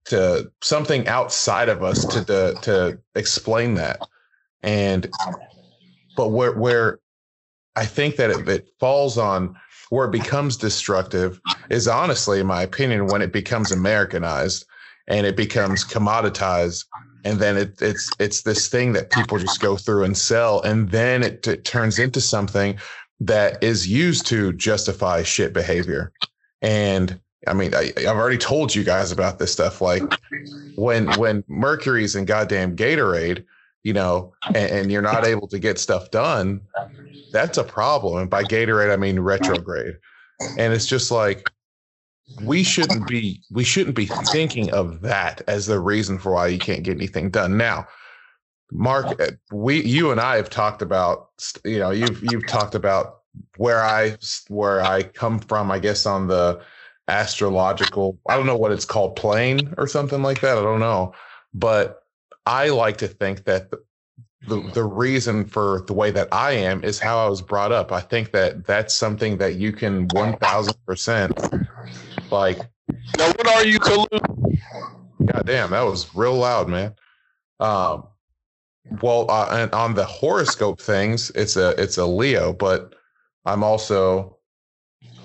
[0.06, 3.98] to something outside of us to to, to explain that,
[4.62, 5.10] and
[6.16, 7.00] but where where
[7.74, 9.56] I think that it, it falls on
[9.90, 14.66] where it becomes destructive is honestly, in my opinion, when it becomes Americanized
[15.06, 16.86] and it becomes commoditized.
[17.24, 20.90] And then it, it's it's this thing that people just go through and sell, and
[20.90, 22.78] then it, it turns into something
[23.20, 26.12] that is used to justify shit behavior.
[26.60, 29.80] And I mean, I, have already told you guys about this stuff.
[29.80, 30.02] Like
[30.76, 33.44] when when Mercury's in goddamn Gatorade,
[33.84, 36.60] you know, and, and, you're not able to get stuff done,
[37.32, 38.18] that's a problem.
[38.18, 39.98] And by Gatorade, I mean retrograde.
[40.58, 41.50] And it's just like
[42.42, 46.58] we shouldn't be we shouldn't be thinking of that as the reason for why you
[46.58, 47.56] can't get anything done.
[47.56, 47.86] Now,
[48.72, 51.28] Mark, uh, we you and I have talked about
[51.64, 53.20] you know you've you've talked about
[53.58, 54.16] where I
[54.48, 55.70] where I come from.
[55.70, 56.60] I guess on the
[57.08, 60.56] astrological I don't know what it's called plane or something like that.
[60.56, 61.14] I don't know,
[61.52, 62.03] but
[62.46, 63.70] I like to think that
[64.46, 67.92] the, the reason for the way that I am is how I was brought up.
[67.92, 71.66] I think that that's something that you can 1000%
[72.30, 72.58] like.
[73.16, 74.06] Now, what are you, Kalu?
[75.24, 76.94] God damn, that was real loud, man.
[77.60, 78.04] Um,
[79.00, 82.94] well, uh, and on the horoscope things, it's a it's a Leo, but
[83.46, 84.33] I'm also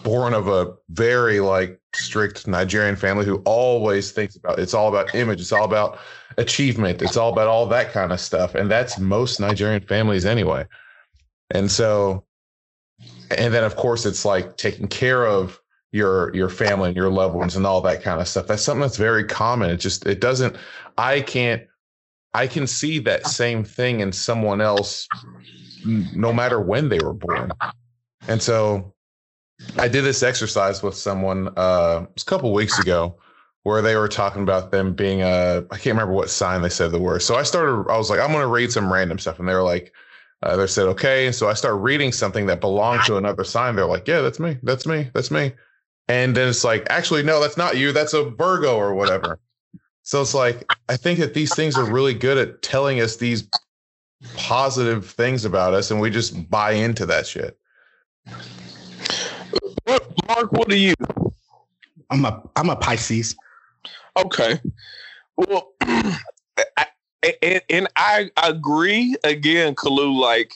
[0.03, 5.13] born of a very like strict Nigerian family who always thinks about it's all about
[5.15, 5.99] image, it's all about
[6.37, 10.65] achievement, it's all about all that kind of stuff, and that's most Nigerian families anyway.
[11.51, 12.25] And so,
[13.31, 15.59] and then of course it's like taking care of
[15.91, 18.47] your your family and your loved ones and all that kind of stuff.
[18.47, 19.69] That's something that's very common.
[19.71, 20.55] It just it doesn't.
[20.97, 21.63] I can't.
[22.33, 25.07] I can see that same thing in someone else,
[25.83, 27.51] no matter when they were born.
[28.27, 28.93] And so
[29.77, 33.15] I did this exercise with someone uh, a couple weeks ago
[33.63, 36.91] where they were talking about them being a I can't remember what sign they said
[36.91, 37.21] the word.
[37.21, 39.53] So I started I was like I'm going to read some random stuff and they
[39.53, 39.93] were like
[40.41, 41.33] Uh, they said, okay.
[41.33, 43.75] So I start reading something that belonged to another sign.
[43.75, 44.57] They're like, yeah, that's me.
[44.63, 45.09] That's me.
[45.13, 45.51] That's me.
[46.07, 47.91] And then it's like, actually, no, that's not you.
[47.91, 49.37] That's a Virgo or whatever.
[50.03, 53.49] so it's like, I think that these things are really good at telling us these
[54.37, 57.59] positive things about us, and we just buy into that shit.
[60.27, 60.93] Mark, what are you?
[62.09, 63.35] I'm a I'm a Pisces.
[64.17, 64.59] Okay.
[65.37, 66.85] Well, I,
[67.41, 70.13] and, and I agree again, Kalu.
[70.19, 70.53] Like,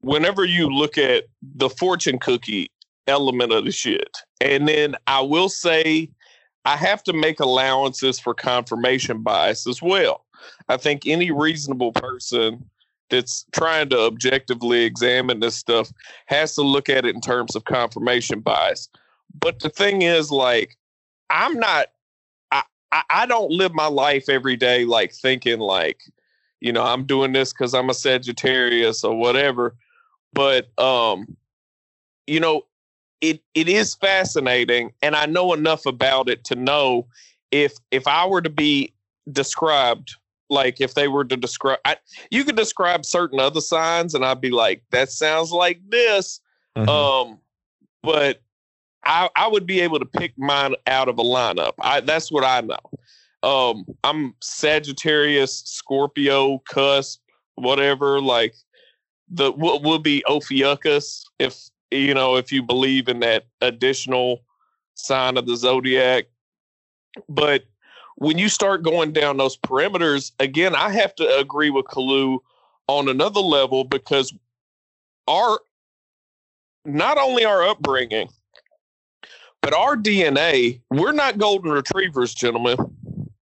[0.00, 2.70] whenever you look at the fortune cookie
[3.06, 6.08] element of the shit, and then I will say,
[6.64, 10.24] I have to make allowances for confirmation bias as well.
[10.68, 12.68] I think any reasonable person
[13.10, 15.92] that's trying to objectively examine this stuff
[16.26, 18.88] has to look at it in terms of confirmation bias.
[19.38, 20.76] But the thing is, like,
[21.30, 21.88] I'm not
[22.94, 26.00] I, I don't live my life every day like thinking like,
[26.60, 29.74] you know, I'm doing this because I'm a Sagittarius or whatever.
[30.32, 31.36] But um,
[32.28, 32.62] you know,
[33.20, 37.08] it it is fascinating and I know enough about it to know
[37.50, 38.92] if if I were to be
[39.30, 40.14] described
[40.50, 41.96] like if they were to describe I,
[42.30, 46.40] you could describe certain other signs and I'd be like, that sounds like this.
[46.76, 46.88] Mm-hmm.
[46.88, 47.38] Um,
[48.02, 48.42] but
[49.04, 51.72] I, I would be able to pick mine out of a lineup.
[51.80, 52.76] I, that's what I know.
[53.42, 57.20] Um, I'm Sagittarius, Scorpio, cusp,
[57.56, 58.20] whatever.
[58.20, 58.54] Like
[59.28, 64.42] the what would be Ophiuchus if you know if you believe in that additional
[64.94, 66.24] sign of the zodiac.
[67.28, 67.64] But
[68.16, 72.38] when you start going down those perimeters, again, I have to agree with Kalu
[72.86, 74.32] on another level because
[75.26, 75.58] our
[76.84, 78.28] not only our upbringing,
[79.62, 82.76] but our DNA, we're not golden retrievers, gentlemen.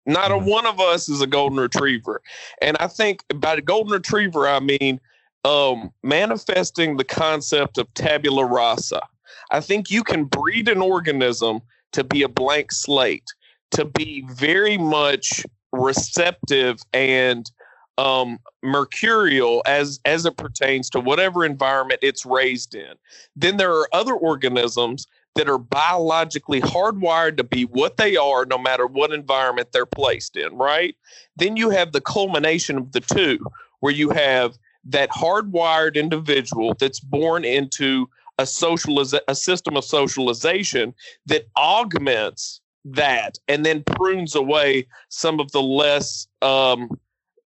[0.07, 2.23] Not a one of us is a golden retriever.
[2.61, 5.01] And I think by the golden retriever, I mean
[5.45, 9.03] um, manifesting the concept of tabula rasa.
[9.51, 11.61] I think you can breed an organism
[11.93, 13.27] to be a blank slate,
[13.73, 17.51] to be very much receptive and
[17.99, 22.95] um, mercurial as as it pertains to whatever environment it's raised in.
[23.37, 28.59] Then there are other organisms that are biologically hardwired to be what they are no
[28.59, 30.95] matter what environment they're placed in, right?
[31.37, 33.39] Then you have the culmination of the two,
[33.81, 38.09] where you have that hardwired individual that's born into
[38.39, 40.95] a socializ- a system of socialization
[41.27, 46.89] that augments that and then prunes away some of the less um,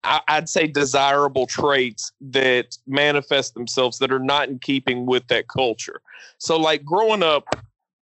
[0.04, 5.48] I, would say desirable traits that manifest themselves that are not in keeping with that
[5.48, 6.02] culture.
[6.38, 7.48] So, like growing up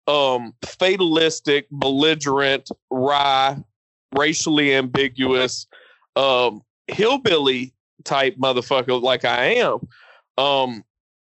[0.07, 3.63] um, fatalistic, belligerent, wry,
[4.17, 5.67] racially ambiguous,
[6.17, 7.73] um, hillbilly
[8.05, 9.87] type motherfucker like I am.
[10.39, 10.85] Um,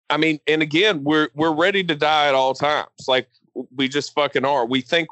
[0.10, 2.88] I mean, and again, we're we're ready to die at all times.
[3.08, 3.30] Like
[3.76, 4.66] we just fucking are.
[4.66, 5.10] We think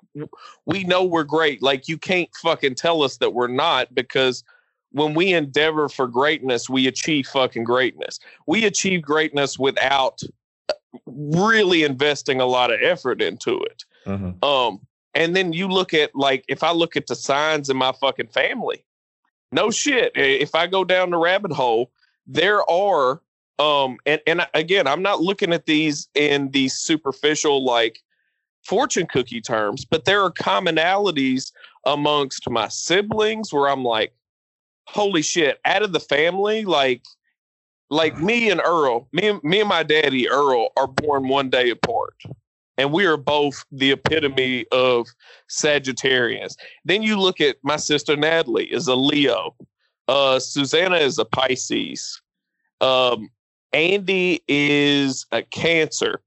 [0.66, 1.62] we know we're great.
[1.62, 4.44] Like you can't fucking tell us that we're not because
[4.92, 8.20] when we endeavor for greatness, we achieve fucking greatness.
[8.48, 10.22] We achieve greatness without
[11.06, 13.84] really investing a lot of effort into it.
[14.06, 14.44] Mm-hmm.
[14.44, 14.80] Um,
[15.14, 18.28] and then you look at like if I look at the signs in my fucking
[18.28, 18.86] family,
[19.52, 20.12] no shit.
[20.16, 21.92] If I go down the rabbit hole,
[22.28, 23.22] there are
[23.58, 28.02] um and and again, I'm not looking at these in the superficial like
[28.70, 31.52] fortune cookie terms, but there are commonalities
[31.86, 34.14] amongst my siblings where I'm like,
[34.86, 37.02] holy shit, out of the family, like
[37.90, 41.72] like me and Earl, me and me and my daddy Earl are born one day
[41.72, 42.14] apart.
[42.78, 45.08] And we are both the epitome of
[45.50, 46.54] Sagittarians.
[46.86, 49.56] Then you look at my sister Natalie is a Leo.
[50.08, 52.22] Uh, Susanna is a Pisces.
[52.80, 53.30] Um,
[53.74, 56.22] Andy is a Cancer.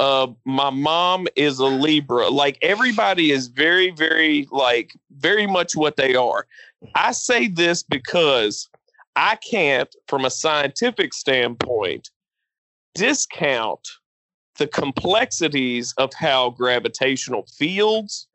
[0.00, 2.28] Uh, my mom is a Libra.
[2.28, 6.46] Like everybody is very, very, like very much what they are.
[6.94, 8.68] I say this because
[9.16, 12.10] I can't, from a scientific standpoint,
[12.94, 13.86] discount
[14.58, 18.26] the complexities of how gravitational fields,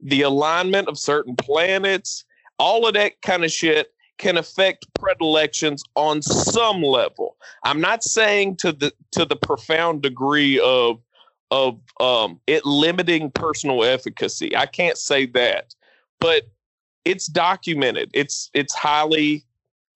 [0.00, 2.24] the alignment of certain planets,
[2.58, 7.36] all of that kind of shit can affect predilections on some level.
[7.64, 11.00] I'm not saying to the to the profound degree of
[11.50, 14.56] of um, it limiting personal efficacy.
[14.56, 15.74] I can't say that,
[16.20, 16.48] but
[17.04, 18.10] it's documented.
[18.12, 19.44] It's it's highly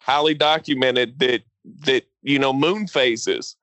[0.00, 1.42] highly documented that
[1.86, 3.56] that you know moon phases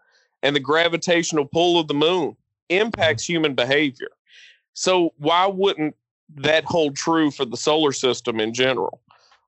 [0.44, 2.36] and the gravitational pull of the moon
[2.70, 4.10] impacts human behavior.
[4.74, 5.96] So why wouldn't
[6.36, 9.02] that hold true for the solar system in general?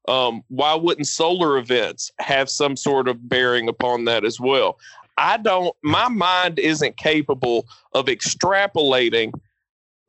[0.08, 4.80] Um, why wouldn't solar events have some sort of bearing upon that as well?
[5.22, 9.32] I don't, my mind isn't capable of extrapolating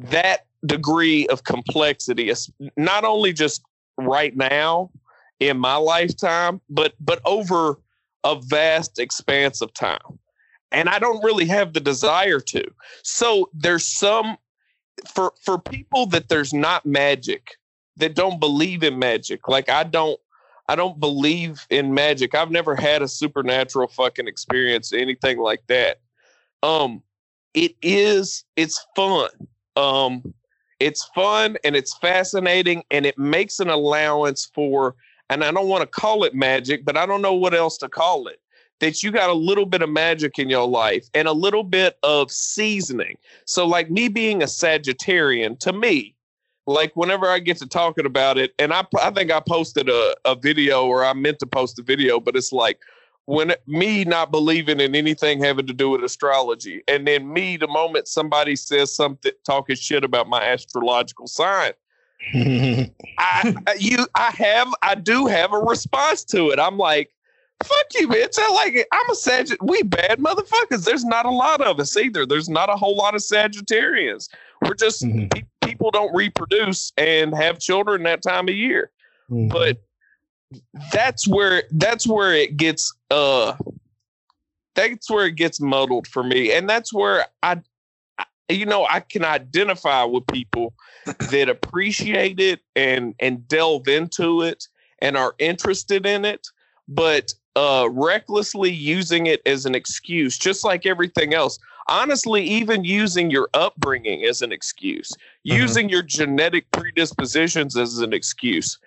[0.00, 2.32] that degree of complexity,
[2.78, 3.62] not only just
[3.98, 4.90] right now
[5.38, 7.78] in my lifetime, but but over
[8.24, 10.18] a vast expanse of time.
[10.70, 12.64] And I don't really have the desire to.
[13.02, 14.38] So there's some
[15.06, 17.58] for for people that there's not magic,
[17.96, 19.46] that don't believe in magic.
[19.46, 20.18] Like I don't
[20.72, 22.34] I don't believe in magic.
[22.34, 26.00] I've never had a supernatural fucking experience, anything like that.
[26.62, 27.02] Um
[27.52, 29.28] it is it's fun.
[29.76, 30.32] Um
[30.80, 34.94] it's fun and it's fascinating and it makes an allowance for
[35.28, 37.90] and I don't want to call it magic, but I don't know what else to
[37.90, 38.40] call it.
[38.80, 41.98] That you got a little bit of magic in your life and a little bit
[42.02, 43.18] of seasoning.
[43.44, 46.14] So, like me being a Sagittarian, to me,
[46.66, 50.14] like whenever I get to talking about it, and I, I think I posted a,
[50.24, 52.78] a video or I meant to post a video, but it's like
[53.26, 57.68] when me not believing in anything having to do with astrology, and then me the
[57.68, 61.72] moment somebody says something talking shit about my astrological sign,
[63.18, 66.60] I you I have I do have a response to it.
[66.60, 67.10] I'm like,
[67.64, 68.38] fuck you, bitch.
[68.38, 68.86] I like it.
[68.92, 69.56] I'm a Sagitt.
[69.62, 70.84] We bad motherfuckers.
[70.84, 72.26] There's not a lot of us either.
[72.26, 74.28] There's not a whole lot of Sagittarians.
[74.62, 75.40] We're just mm-hmm.
[75.62, 78.90] People don't reproduce and have children that time of year.
[79.30, 79.48] Mm-hmm.
[79.48, 79.82] But
[80.92, 83.54] that's where that's where it gets uh
[84.74, 86.52] that's where it gets muddled for me.
[86.52, 87.62] And that's where I
[88.48, 90.74] you know, I can identify with people
[91.30, 94.68] that appreciate it and and delve into it
[95.00, 96.48] and are interested in it,
[96.88, 101.58] but uh, recklessly using it as an excuse, just like everything else.
[101.88, 105.60] Honestly, even using your upbringing as an excuse, mm-hmm.
[105.60, 108.78] using your genetic predispositions as an excuse.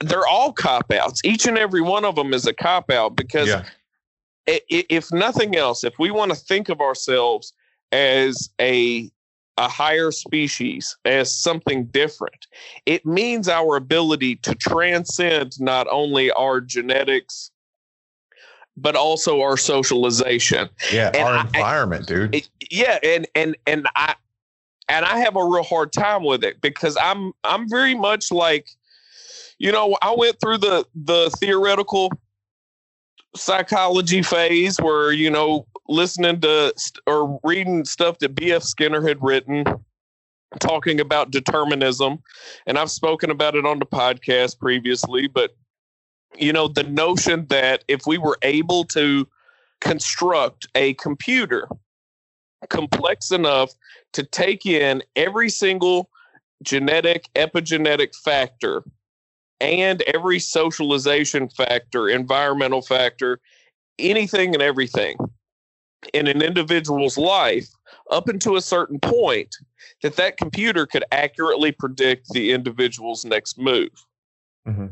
[0.00, 1.20] They're all cop outs.
[1.24, 3.64] Each and every one of them is a cop out because, yeah.
[4.46, 7.54] if nothing else, if we want to think of ourselves
[7.92, 9.10] as a
[9.58, 12.46] a higher species as something different.
[12.84, 17.50] It means our ability to transcend not only our genetics,
[18.76, 20.68] but also our socialization.
[20.92, 22.34] Yeah, and our I, environment, dude.
[22.34, 24.14] It, yeah, and and and I
[24.88, 28.68] and I have a real hard time with it because I'm I'm very much like,
[29.58, 32.10] you know, I went through the the theoretical
[33.34, 36.74] psychology phase where you know listening to
[37.06, 38.62] or reading stuff that B.F.
[38.62, 39.64] Skinner had written
[40.58, 42.22] talking about determinism.
[42.66, 45.54] And I've spoken about it on the podcast previously, but
[46.38, 49.26] you know, the notion that if we were able to
[49.80, 51.68] construct a computer
[52.68, 53.72] complex enough
[54.12, 56.10] to take in every single
[56.62, 58.82] genetic, epigenetic factor
[59.60, 63.40] and every socialization factor, environmental factor,
[63.98, 65.16] anything and everything
[66.12, 67.68] in an individual's life
[68.10, 69.54] up until a certain point
[70.02, 73.90] that that computer could accurately predict the individual's next move.
[74.66, 74.86] Mm-hmm.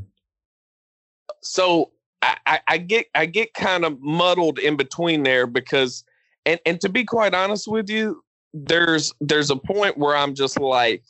[1.45, 6.05] So I, I, get I get kind of muddled in between there because
[6.47, 10.59] and and to be quite honest with you, there's there's a point where I'm just
[10.59, 11.03] like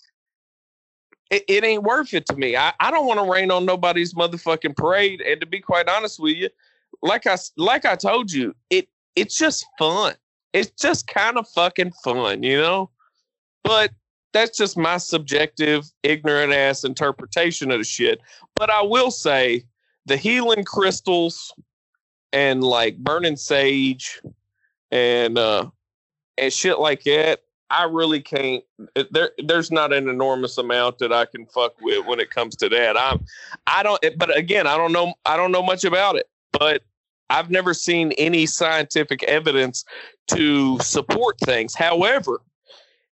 [1.31, 2.57] it, it ain't worth it to me.
[2.57, 5.21] I, I don't want to rain on nobody's motherfucking parade.
[5.21, 6.49] And to be quite honest with you,
[7.03, 10.15] like I like I told you, it it's just fun.
[10.53, 12.91] It's just kind of fucking fun, you know?
[13.65, 13.91] But
[14.33, 18.21] that's just my subjective, ignorant ass interpretation of the shit.
[18.57, 19.65] But I will say
[20.07, 21.53] the healing crystals
[22.33, 24.21] and like burning sage
[24.91, 25.69] and uh
[26.37, 28.65] and shit like that, I really can't
[29.11, 32.69] there there's not an enormous amount that I can fuck with when it comes to
[32.69, 32.97] that.
[32.99, 33.25] I'm
[33.67, 36.29] I don't but again, I don't know I don't know much about it.
[36.53, 36.83] But
[37.31, 39.85] I've never seen any scientific evidence
[40.29, 41.75] to support things.
[41.75, 42.41] However,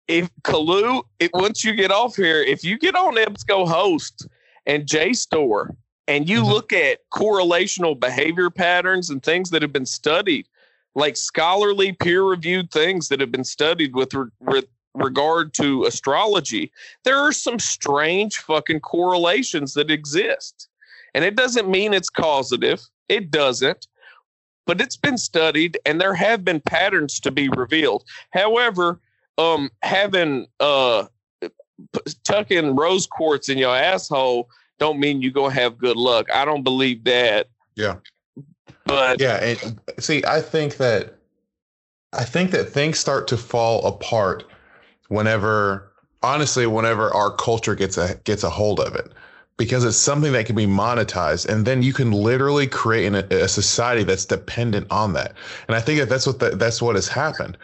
[0.07, 4.27] if Kalu, once you get off here, if you get on EBSCO host
[4.65, 5.75] and JSTOR
[6.09, 6.51] and you mm-hmm.
[6.51, 10.47] look at correlational behavior patterns and things that have been studied,
[10.95, 16.71] like scholarly peer reviewed things that have been studied with, re- with regard to astrology,
[17.03, 20.67] there are some strange fucking correlations that exist.
[21.13, 23.87] And it doesn't mean it's causative, it doesn't
[24.69, 28.03] but it's been studied and there have been patterns to be revealed.
[28.29, 28.99] However,
[29.39, 31.05] um, having uh,
[32.23, 34.47] tucking rose quartz in your asshole
[34.79, 36.31] don't mean you're gonna have good luck.
[36.33, 37.47] I don't believe that.
[37.75, 37.97] Yeah.
[38.85, 41.15] But yeah, and see, I think that
[42.13, 44.43] I think that things start to fall apart
[45.09, 45.91] whenever
[46.23, 49.11] honestly, whenever our culture gets a gets a hold of it.
[49.59, 53.47] because it's something that can be monetized and then you can literally create an, a
[53.47, 55.33] society that's dependent on that
[55.67, 57.57] and i think that that's what the, that's what has happened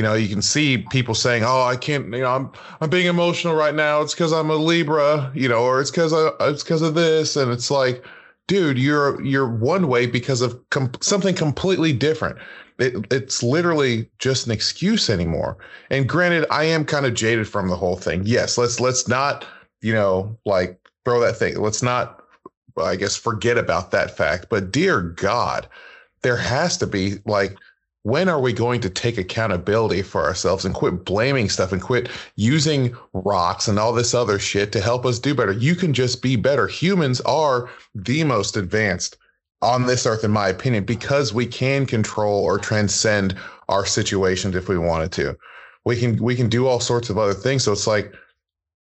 [0.00, 3.06] you know you can see people saying oh i can't you know i'm i'm being
[3.06, 6.82] emotional right now it's because i'm a libra you know or it's because it's because
[6.82, 8.04] of this and it's like
[8.48, 12.38] dude you're you're one way because of com- something completely different
[12.78, 15.58] it, it's literally just an excuse anymore
[15.90, 19.44] and granted i am kind of jaded from the whole thing yes let's let's not
[19.82, 21.58] you know like throw that thing.
[21.60, 22.22] Let's not,
[22.80, 24.46] I guess, forget about that fact.
[24.48, 25.66] But dear God,
[26.22, 27.56] there has to be like,
[28.02, 32.08] when are we going to take accountability for ourselves and quit blaming stuff and quit
[32.36, 35.52] using rocks and all this other shit to help us do better?
[35.52, 36.66] You can just be better.
[36.66, 39.16] Humans are the most advanced
[39.62, 43.36] on this earth, in my opinion, because we can control or transcend
[43.68, 45.36] our situations if we wanted to.
[45.84, 47.64] We can we can do all sorts of other things.
[47.64, 48.14] So it's like,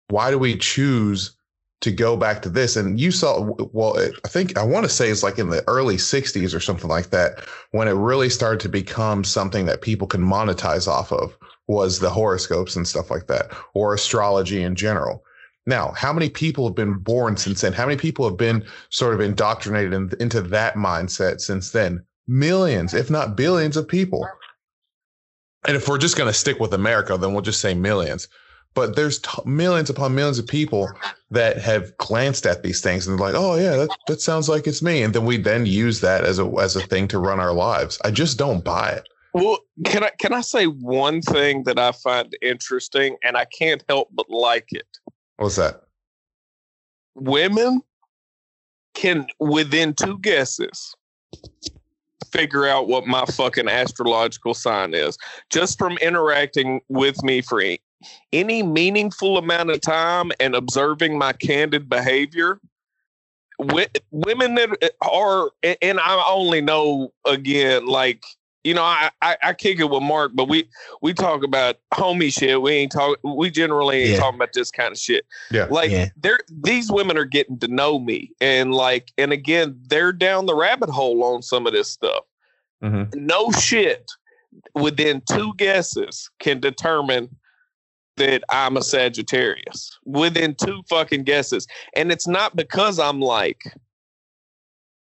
[0.09, 1.34] why do we choose
[1.81, 2.75] to go back to this.
[2.75, 5.97] And you saw, well, I think I want to say it's like in the early
[5.97, 7.39] 60s or something like that,
[7.71, 12.09] when it really started to become something that people can monetize off of was the
[12.09, 15.23] horoscopes and stuff like that, or astrology in general.
[15.67, 17.73] Now, how many people have been born since then?
[17.73, 22.05] How many people have been sort of indoctrinated in, into that mindset since then?
[22.27, 24.27] Millions, if not billions of people.
[25.67, 28.27] And if we're just going to stick with America, then we'll just say millions
[28.75, 30.91] but there's t- millions upon millions of people
[31.31, 34.67] that have glanced at these things and they're like, "Oh yeah, that, that sounds like
[34.67, 37.39] it's me," and then we then use that as a as a thing to run
[37.39, 37.99] our lives.
[38.05, 39.07] I just don't buy it.
[39.33, 43.83] Well, can I can I say one thing that I find interesting, and I can't
[43.89, 44.87] help but like it.
[45.37, 45.81] What's that?
[47.15, 47.81] Women
[48.93, 50.95] can, within two guesses,
[52.31, 55.17] figure out what my fucking astrological sign is
[55.49, 57.61] just from interacting with me for
[58.33, 62.59] any meaningful amount of time and observing my candid behavior
[63.57, 65.49] women that are
[65.81, 68.21] and i only know again like
[68.65, 70.67] you know I, I, I kick it with mark but we
[71.01, 74.17] we talk about homie shit we ain't talk we generally ain't yeah.
[74.17, 76.09] talking about this kind of shit yeah like yeah.
[76.17, 80.55] they're these women are getting to know me and like and again they're down the
[80.55, 82.25] rabbit hole on some of this stuff
[82.83, 83.03] mm-hmm.
[83.15, 84.11] no shit
[84.73, 87.29] within two guesses can determine
[88.17, 91.67] that I'm a Sagittarius within two fucking guesses.
[91.95, 93.63] And it's not because I'm like,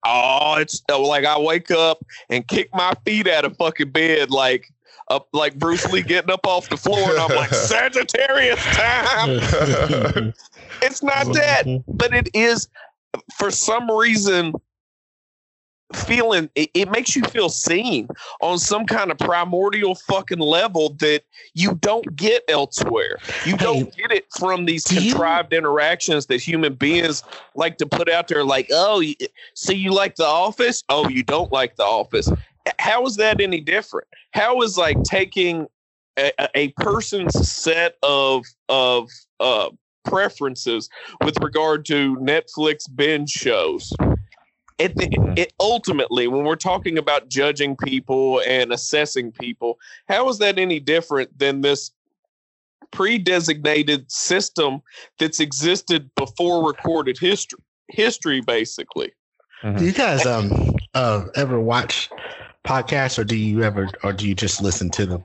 [0.06, 4.66] oh, it's like I wake up and kick my feet out of fucking bed like
[5.10, 9.30] up like Bruce Lee getting up off the floor and I'm like Sagittarius time.
[10.82, 12.68] it's not that, but it is
[13.38, 14.54] for some reason
[15.94, 18.08] feeling it, it, makes you feel seen
[18.42, 21.24] on some kind of primordial fucking level that
[21.54, 23.18] you don't get elsewhere.
[23.46, 27.24] You don't get it from these contrived you, interactions that human beings
[27.56, 29.04] like to put out there like, "Oh,
[29.56, 30.84] so you like the office?
[30.90, 32.30] Oh, you don't like the office."
[32.78, 34.08] How is that any different?
[34.32, 35.68] How is like taking
[36.18, 39.10] a, a person's set of of
[39.40, 39.70] uh
[40.06, 40.90] preferences
[41.24, 43.94] with regard to Netflix binge shows
[44.80, 45.34] it, mm-hmm.
[45.36, 49.78] it, ultimately when we're talking about judging people and assessing people
[50.08, 51.92] how is that any different than this
[52.92, 54.82] pre-designated system
[55.20, 57.60] that's existed before recorded history
[57.90, 59.12] history basically
[59.62, 59.78] mm-hmm.
[59.78, 62.10] do you guys um uh ever watch
[62.66, 65.24] podcasts or do you ever or do you just listen to them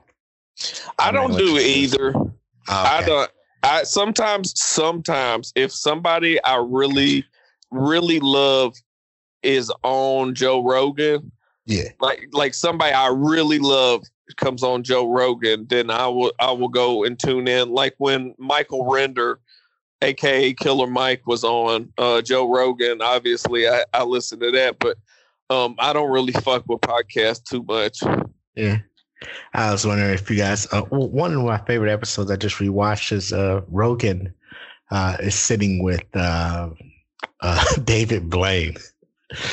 [0.99, 2.33] i don't do either oh, okay.
[2.69, 3.31] i don't
[3.63, 7.23] i sometimes sometimes if somebody i really
[7.71, 8.73] really love
[9.45, 11.31] is on Joe Rogan,
[11.65, 14.03] yeah, like like somebody I really love
[14.37, 17.69] comes on Joe Rogan, then I will I will go and tune in.
[17.69, 19.39] Like when Michael Render,
[20.01, 23.01] aka Killer Mike, was on uh, Joe Rogan.
[23.01, 24.97] Obviously, I, I listen to that, but
[25.49, 27.99] um, I don't really fuck with podcasts too much.
[28.55, 28.79] Yeah.
[29.53, 33.11] I was wondering if you guys, uh, one of my favorite episodes I just rewatched
[33.11, 34.33] is uh, Rogan
[34.91, 36.69] uh, is sitting with uh,
[37.41, 38.75] uh, David Blaine.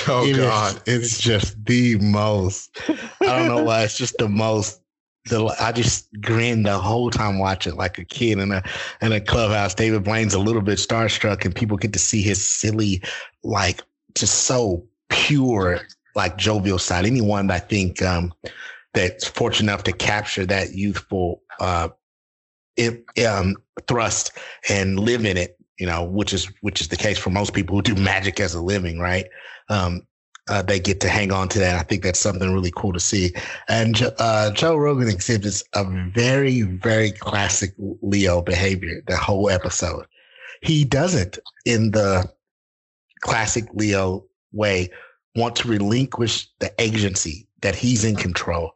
[0.06, 2.78] Oh it God, is, it's just the most.
[2.88, 3.82] I don't know why.
[3.82, 4.80] It's just the most.
[5.26, 8.62] The, I just grinned the whole time watching like a kid in a
[9.00, 9.74] in a clubhouse.
[9.74, 13.02] David Blaine's a little bit starstruck, and people get to see his silly,
[13.42, 13.82] like
[14.14, 15.80] just so pure,
[16.14, 17.06] like jovial side.
[17.06, 18.34] Anyone I think um,
[18.94, 21.88] that's fortunate enough to capture that youthful uh,
[22.76, 23.56] it, um,
[23.86, 24.32] thrust
[24.68, 27.76] and live in it, you know, which is which is the case for most people
[27.76, 29.26] who do magic as a living, right?
[29.68, 30.06] Um,
[30.48, 31.78] uh, they get to hang on to that.
[31.78, 33.32] I think that's something really cool to see.
[33.68, 40.06] And uh, Joe Rogan exhibits a very, very classic Leo behavior the whole episode.
[40.60, 42.28] He doesn't in the
[43.20, 44.90] classic Leo way,
[45.36, 48.72] want to relinquish the agency that he's in control,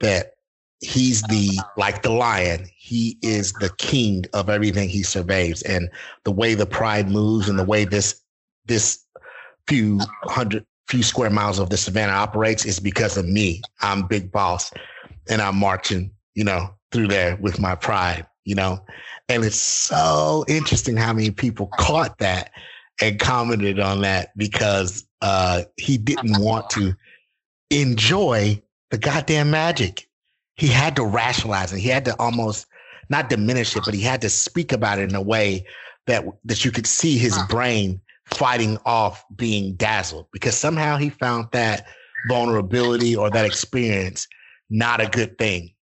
[0.00, 0.34] that
[0.80, 5.90] he's the like the lion he is the king of everything he surveys and
[6.24, 8.22] the way the pride moves and the way this
[8.64, 9.04] this
[9.70, 13.62] few hundred few square miles of the savannah operates is because of me.
[13.80, 14.72] I'm big boss
[15.28, 18.84] and i'm marching you know through there with my pride you know?
[19.28, 22.50] And it's so interesting how many people caught that
[23.00, 26.94] and commented on that because uh he didn't want to
[27.70, 28.60] enjoy
[28.90, 30.08] the goddamn magic.
[30.56, 31.78] He had to rationalize it.
[31.78, 32.66] He had to almost
[33.08, 35.64] not diminish it, but he had to speak about it in a way
[36.06, 38.00] that that you could see his brain
[38.34, 41.86] fighting off being dazzled because somehow he found that
[42.28, 44.26] vulnerability or that experience
[44.70, 45.74] not a good thing.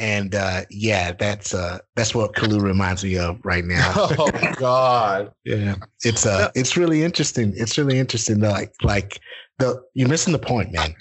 [0.00, 3.92] And uh, yeah, that's uh, that's what Kalu reminds me of right now.
[3.96, 7.52] oh God, yeah, it's uh, it's really interesting.
[7.56, 8.38] It's really interesting.
[8.38, 9.18] Like like
[9.58, 10.94] the you're missing the point, man.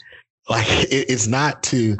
[0.49, 1.95] Like it, it's not to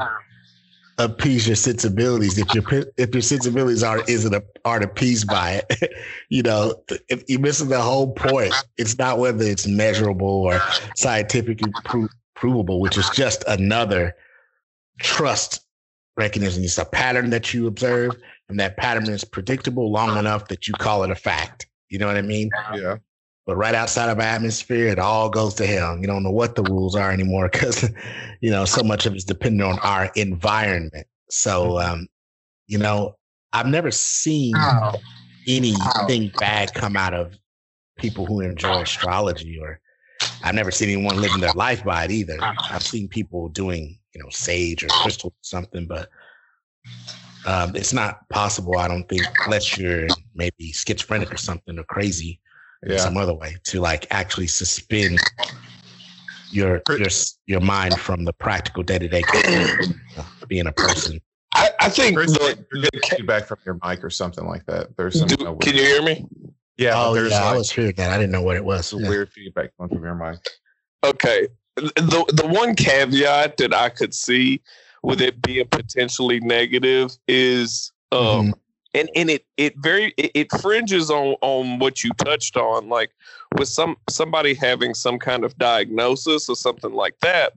[0.98, 2.38] appease your sensibilities.
[2.38, 2.64] If your
[2.98, 5.93] if your sensibilities are isn't a, aren't appeased by it
[6.30, 6.76] you know
[7.10, 10.60] if you're missing the whole point it's not whether it's measurable or
[10.95, 14.14] scientifically pro- provable which is just another
[15.00, 15.64] trust
[16.18, 16.64] mechanism.
[16.64, 18.16] It's a pattern that you observe
[18.50, 21.68] and that pattern is predictable long enough that you call it a fact.
[21.89, 22.50] You know what i mean?
[22.74, 22.98] Yeah
[23.48, 25.98] but right outside of our atmosphere, it all goes to hell.
[25.98, 27.89] You don't know what the rules are anymore because,
[28.41, 31.08] you know, so much of it's dependent on our environment.
[31.30, 31.91] So, mm-hmm.
[31.91, 32.08] um,
[32.68, 33.16] you know,
[33.54, 34.54] I've never seen
[35.48, 37.34] anything bad come out of
[37.98, 39.80] people who enjoy astrology, or
[40.43, 42.38] I've never seen anyone living their life by it either.
[42.41, 46.10] I've seen people doing, you know, sage or crystal or something, but
[47.45, 52.41] um, it's not possible, I don't think, unless you're maybe schizophrenic or something or crazy
[52.86, 52.98] yeah.
[52.98, 55.20] some other way to like actually suspend
[56.52, 57.10] your your
[57.46, 59.24] your mind from the practical day to day
[60.48, 61.20] being a person.
[61.54, 64.96] I, I think the, the, feedback from your mic or something like that.
[64.96, 65.28] There's some.
[65.28, 66.26] Do, can you hear me?
[66.78, 66.94] Yeah.
[66.96, 68.12] Oh yeah, like, I was hearing that.
[68.12, 68.94] I didn't know what it was.
[68.94, 69.10] Yeah.
[69.10, 70.40] Weird feedback coming from your mic.
[71.04, 71.48] Okay.
[71.76, 74.62] The the one caveat that I could see
[75.04, 78.52] with it being potentially negative is um, mm-hmm
[78.98, 83.12] and and it it very it, it fringes on on what you touched on like
[83.58, 87.54] with some somebody having some kind of diagnosis or something like that.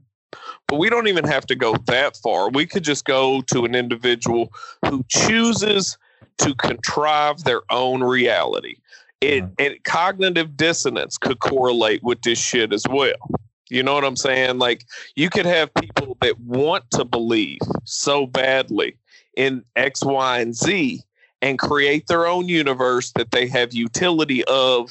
[0.69, 2.51] But we don't even have to go that far.
[2.51, 4.53] We could just go to an individual
[4.87, 5.99] who chooses
[6.39, 8.77] to contrive their own reality.
[9.21, 13.31] It and cognitive dissonance could correlate with this shit as well.
[13.69, 14.59] You know what i'm saying?
[14.59, 14.85] Like
[15.15, 18.97] you could have people that want to believe so badly
[19.37, 21.03] in x y and z
[21.43, 24.91] and create their own universe that they have utility of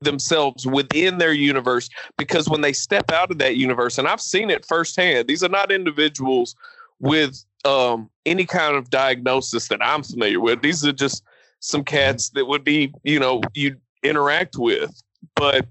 [0.00, 1.88] themselves within their universe.
[2.18, 5.48] Because when they step out of that universe and I've seen it firsthand these are
[5.48, 6.54] not individuals
[7.00, 10.62] with um, any kind of diagnosis that I'm familiar with.
[10.62, 11.22] These are just
[11.60, 15.02] some cats that would be you know you interact with.
[15.34, 15.66] But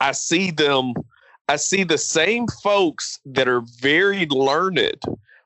[0.00, 0.94] I see them
[1.48, 5.00] I see the same folks that are very learned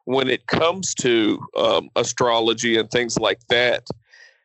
[0.04, 3.86] when it comes to um, astrology and things like that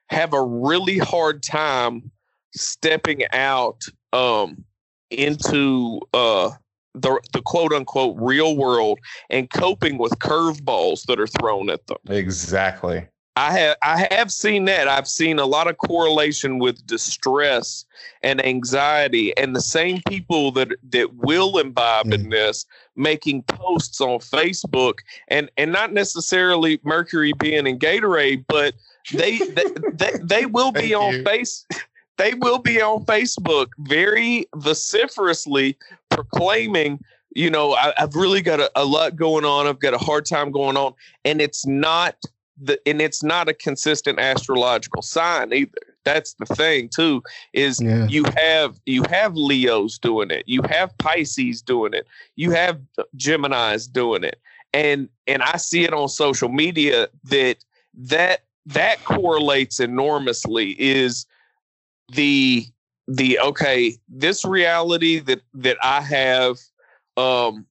[0.10, 2.12] have a really hard time
[2.54, 3.82] stepping out
[4.14, 4.64] um,
[5.10, 6.52] into uh,
[6.94, 9.00] the, the quote unquote real world
[9.30, 11.98] and coping with curveballs that are thrown at them.
[12.10, 13.08] Exactly.
[13.38, 14.88] I have I have seen that.
[14.88, 17.84] I've seen a lot of correlation with distress
[18.24, 22.14] and anxiety, and the same people that that will imbibe mm.
[22.14, 28.76] in this making posts on Facebook, and and not necessarily Mercury being in Gatorade, but
[29.14, 31.66] they they, they, they will be on face.
[32.18, 35.78] They will be on Facebook very vociferously
[36.10, 37.02] proclaiming
[37.36, 39.68] you know, I, have really got a, a, lot going on.
[39.68, 40.94] I've got a hard time going on.
[41.26, 42.16] And it's not
[42.60, 47.22] the and it's not a consistent astrological sign either that's the thing too
[47.54, 48.08] is yeah.
[48.08, 52.80] you have you have leos doing it you have pisces doing it you have
[53.16, 54.40] gemini's doing it
[54.74, 57.58] and and i see it on social media that
[57.94, 61.26] that that correlates enormously is
[62.14, 62.66] the
[63.08, 66.58] the okay this reality that that i have
[67.18, 67.66] um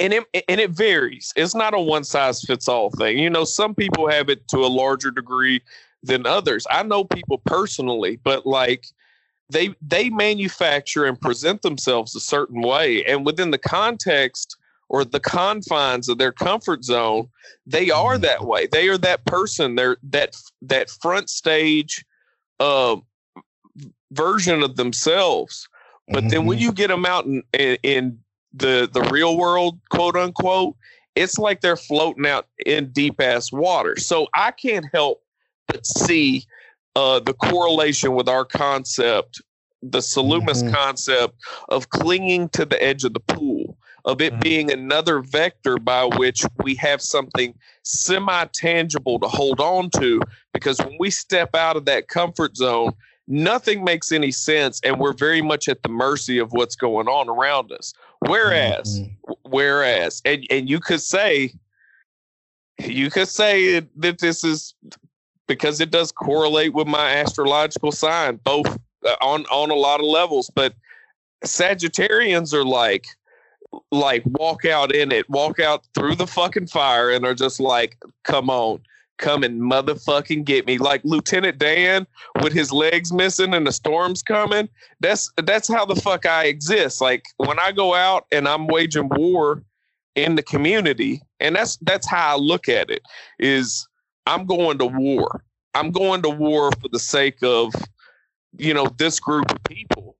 [0.00, 1.32] and it and it varies.
[1.36, 3.18] It's not a one size fits all thing.
[3.18, 5.60] You know, some people have it to a larger degree
[6.02, 6.66] than others.
[6.70, 8.86] I know people personally, but like
[9.50, 14.56] they they manufacture and present themselves a certain way and within the context
[14.90, 17.28] or the confines of their comfort zone,
[17.64, 18.66] they are that way.
[18.66, 19.76] They are that person.
[19.76, 22.04] They're that that front stage
[22.58, 22.96] uh,
[24.10, 25.68] version of themselves.
[26.08, 26.28] But mm-hmm.
[26.28, 26.64] then when mm-hmm.
[26.64, 28.18] you get them out in, in, in
[28.52, 30.74] the the real world, quote unquote,
[31.14, 33.96] it's like they're floating out in deep ass water.
[33.96, 35.22] So I can't help
[35.70, 36.46] but see
[36.96, 39.40] uh, the correlation with our concept,
[39.82, 40.74] the Salumis mm-hmm.
[40.74, 41.34] concept
[41.68, 44.42] of clinging to the edge of the pool, of it mm-hmm.
[44.42, 50.20] being another vector by which we have something semi tangible to hold on to.
[50.52, 52.92] Because when we step out of that comfort zone,
[53.28, 57.28] nothing makes any sense and we're very much at the mercy of what's going on
[57.28, 57.94] around us
[58.26, 59.32] whereas mm-hmm.
[59.44, 61.52] whereas and and you could say
[62.86, 64.74] you could say that this is
[65.50, 68.66] because it does correlate with my astrological sign both
[69.04, 70.74] uh, on on a lot of levels but
[71.44, 73.06] sagittarians are like
[73.92, 77.96] like walk out in it walk out through the fucking fire and are just like
[78.24, 78.80] come on
[79.20, 80.78] come and motherfucking get me.
[80.78, 82.06] Like Lieutenant Dan
[82.42, 84.68] with his legs missing and the storm's coming.
[84.98, 87.00] That's that's how the fuck I exist.
[87.00, 89.62] Like when I go out and I'm waging war
[90.16, 93.02] in the community, and that's that's how I look at it,
[93.38, 93.86] is
[94.30, 95.42] I'm going to war.
[95.74, 97.74] I'm going to war for the sake of,
[98.56, 100.16] you know, this group of people.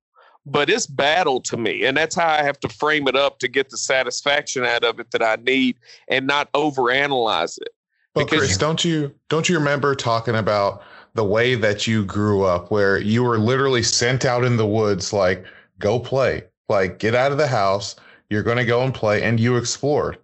[0.47, 1.85] But it's battle to me.
[1.85, 4.99] And that's how I have to frame it up to get the satisfaction out of
[4.99, 5.77] it that I need
[6.09, 7.69] and not overanalyze it.
[8.15, 10.83] But Chris, don't you don't you remember talking about
[11.15, 15.13] the way that you grew up, where you were literally sent out in the woods,
[15.13, 15.45] like
[15.79, 17.95] go play, like get out of the house,
[18.29, 20.19] you're going to go and play, and you explored.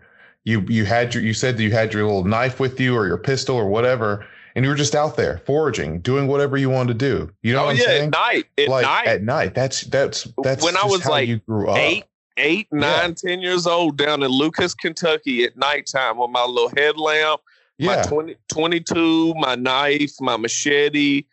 [0.46, 3.06] You you had your you said that you had your little knife with you or
[3.06, 6.98] your pistol or whatever, and you were just out there foraging, doing whatever you wanted
[6.98, 7.30] to do.
[7.42, 8.04] You know oh, what I'm yeah, saying?
[8.04, 9.54] At night, at like, night, at night.
[9.54, 11.76] That's that's that's when I was like you grew up.
[11.76, 12.04] eight,
[12.38, 13.28] eight, nine, yeah.
[13.28, 17.42] ten years old down in Lucas, Kentucky at nighttime with my little headlamp
[17.78, 17.96] yeah.
[17.96, 21.24] my 20, 22, my knife, my machete.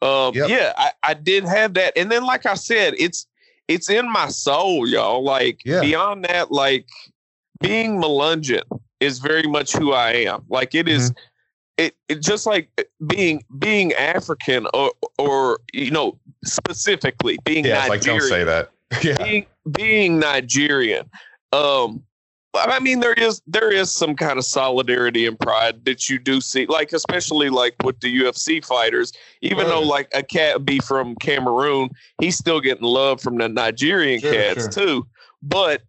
[0.00, 0.48] Um, yep.
[0.48, 1.92] Yeah, I, I did have that.
[1.96, 3.26] And then, like I said, it's
[3.68, 5.22] it's in my soul, y'all.
[5.22, 5.80] Like yeah.
[5.80, 6.86] beyond that, like
[7.62, 8.62] being Melungeon
[9.00, 10.44] is very much who I am.
[10.48, 11.18] Like it is, mm-hmm.
[11.78, 12.68] it, it just like
[13.06, 17.90] being being African or or you know specifically being yeah, Nigerian.
[17.90, 18.70] Like don't say that.
[19.02, 19.24] yeah.
[19.24, 21.08] Being being Nigerian.
[21.52, 22.02] Um,
[22.54, 26.40] I mean, there is there is some kind of solidarity and pride that you do
[26.40, 29.12] see, like especially like with the UFC fighters.
[29.40, 29.68] Even right.
[29.68, 31.88] though like a cat be from Cameroon,
[32.20, 34.86] he's still getting love from the Nigerian sure, cats sure.
[34.86, 35.06] too.
[35.42, 35.82] But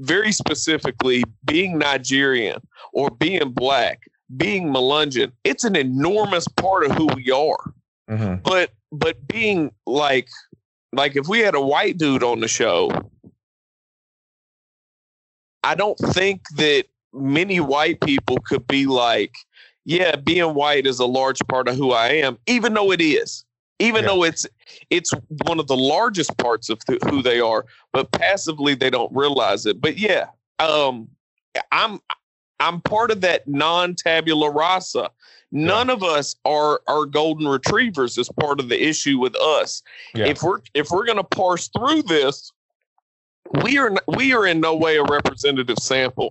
[0.00, 2.60] very specifically, being Nigerian
[2.92, 7.72] or being black, being Melungeon, it's an enormous part of who we are.
[8.10, 8.42] Mm-hmm.
[8.42, 10.28] But but being like
[10.92, 12.90] like if we had a white dude on the show
[15.62, 19.34] I don't think that many white people could be like,
[19.84, 23.44] yeah, being white is a large part of who I am, even though it is.
[23.80, 24.10] Even yeah.
[24.10, 24.46] though it's
[24.90, 25.12] it's
[25.46, 29.66] one of the largest parts of th- who they are, but passively they don't realize
[29.66, 29.80] it.
[29.80, 30.26] But yeah,
[30.58, 31.08] um,
[31.72, 31.98] I'm
[32.60, 35.10] I'm part of that non-tabula rasa.
[35.50, 35.94] None yeah.
[35.94, 39.82] of us are are golden retrievers as part of the issue with us.
[40.14, 40.26] Yeah.
[40.26, 42.52] If we're if we're gonna parse through this,
[43.64, 46.30] we are we are in no way a representative sample.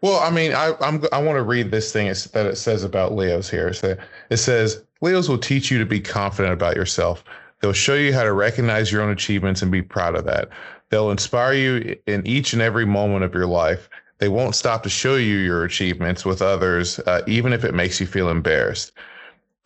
[0.00, 3.14] Well, I mean, I I'm, i want to read this thing that it says about
[3.14, 3.72] Leos here.
[3.72, 3.96] So
[4.30, 7.24] it says Leos will teach you to be confident about yourself.
[7.60, 10.48] They'll show you how to recognize your own achievements and be proud of that.
[10.90, 13.90] They'll inspire you in each and every moment of your life.
[14.18, 18.00] They won't stop to show you your achievements with others, uh, even if it makes
[18.00, 18.92] you feel embarrassed.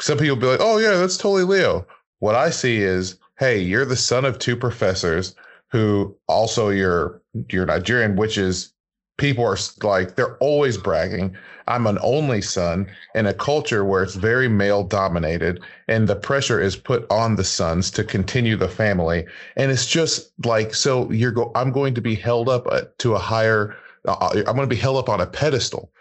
[0.01, 1.87] Some people will be like, "Oh yeah, that's totally Leo."
[2.19, 5.35] What I see is, "Hey, you're the son of two professors."
[5.73, 8.73] who also you're you're Nigerian, which is
[9.17, 11.37] people are like they're always bragging.
[11.69, 16.61] I'm an only son in a culture where it's very male dominated, and the pressure
[16.61, 19.27] is put on the sons to continue the family.
[19.57, 21.53] And it's just like so you're go.
[21.55, 23.77] I'm going to be held up uh, to a higher.
[24.07, 25.93] Uh, I'm going to be held up on a pedestal,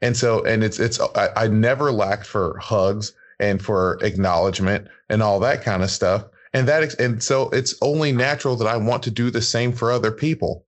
[0.00, 5.22] and so and it's it's I, I never lacked for hugs and for acknowledgement and
[5.22, 9.02] all that kind of stuff and that and so it's only natural that I want
[9.04, 10.64] to do the same for other people.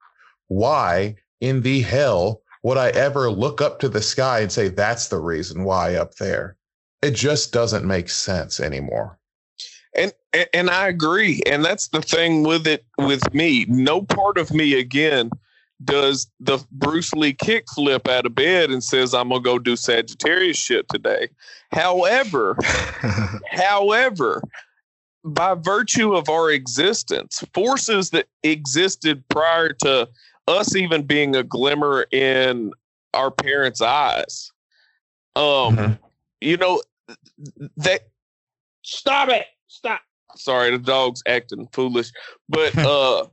[0.48, 5.08] Why in the hell would I ever look up to the sky and say that's
[5.08, 6.56] the reason why up there?
[7.02, 9.18] It just doesn't make sense anymore.
[9.94, 10.12] And
[10.54, 11.42] and I agree.
[11.44, 13.66] And that's the thing with it with me.
[13.68, 15.30] No part of me again
[15.84, 20.56] does the Bruce Lee kickflip out of bed and says, I'm gonna go do Sagittarius
[20.56, 21.28] shit today.
[21.72, 22.56] However,
[23.50, 24.40] however,
[25.24, 30.08] by virtue of our existence, forces that existed prior to
[30.48, 32.72] us even being a glimmer in
[33.14, 34.52] our parents' eyes.
[35.36, 35.92] Um, mm-hmm.
[36.40, 36.82] you know,
[37.76, 38.08] that
[38.82, 39.46] stop it.
[39.68, 40.00] Stop.
[40.36, 42.12] sorry, the dog's acting foolish,
[42.48, 43.26] but uh,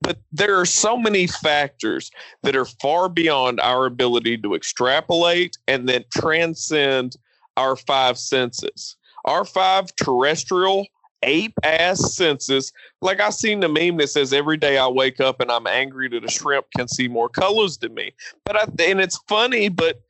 [0.00, 2.10] but there are so many factors
[2.42, 7.16] that are far beyond our ability to extrapolate and then transcend
[7.56, 8.96] our five senses.
[9.24, 10.86] Our five terrestrial
[11.22, 12.72] ape ass senses.
[13.00, 16.08] Like I seen the meme that says every day I wake up and I'm angry
[16.08, 18.12] that a shrimp can see more colors than me.
[18.44, 20.00] But I and it's funny, but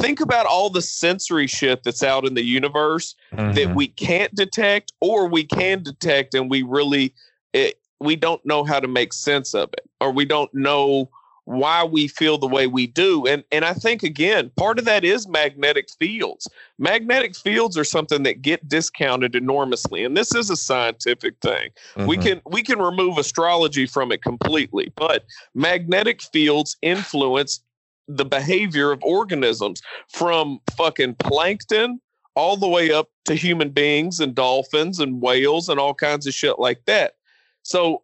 [0.00, 3.52] think about all the sensory shit that's out in the universe mm-hmm.
[3.52, 7.14] that we can't detect or we can detect and we really
[7.52, 11.10] it, we don't know how to make sense of it or we don't know
[11.44, 13.26] why we feel the way we do.
[13.26, 16.48] And and I think again part of that is magnetic fields.
[16.78, 21.70] Magnetic fields are something that get discounted enormously and this is a scientific thing.
[21.96, 22.06] Mm-hmm.
[22.06, 25.24] we can we can remove astrology from it completely but
[25.54, 27.62] magnetic fields influence
[28.08, 32.00] the behavior of organisms from fucking plankton
[32.34, 36.34] all the way up to human beings and dolphins and whales and all kinds of
[36.34, 37.14] shit like that.
[37.62, 38.02] So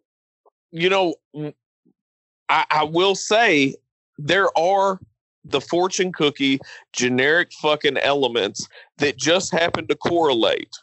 [0.71, 1.15] you know
[2.49, 3.75] I, I will say
[4.17, 4.99] there are
[5.45, 6.59] the fortune cookie
[6.93, 10.75] generic fucking elements that just happen to correlate.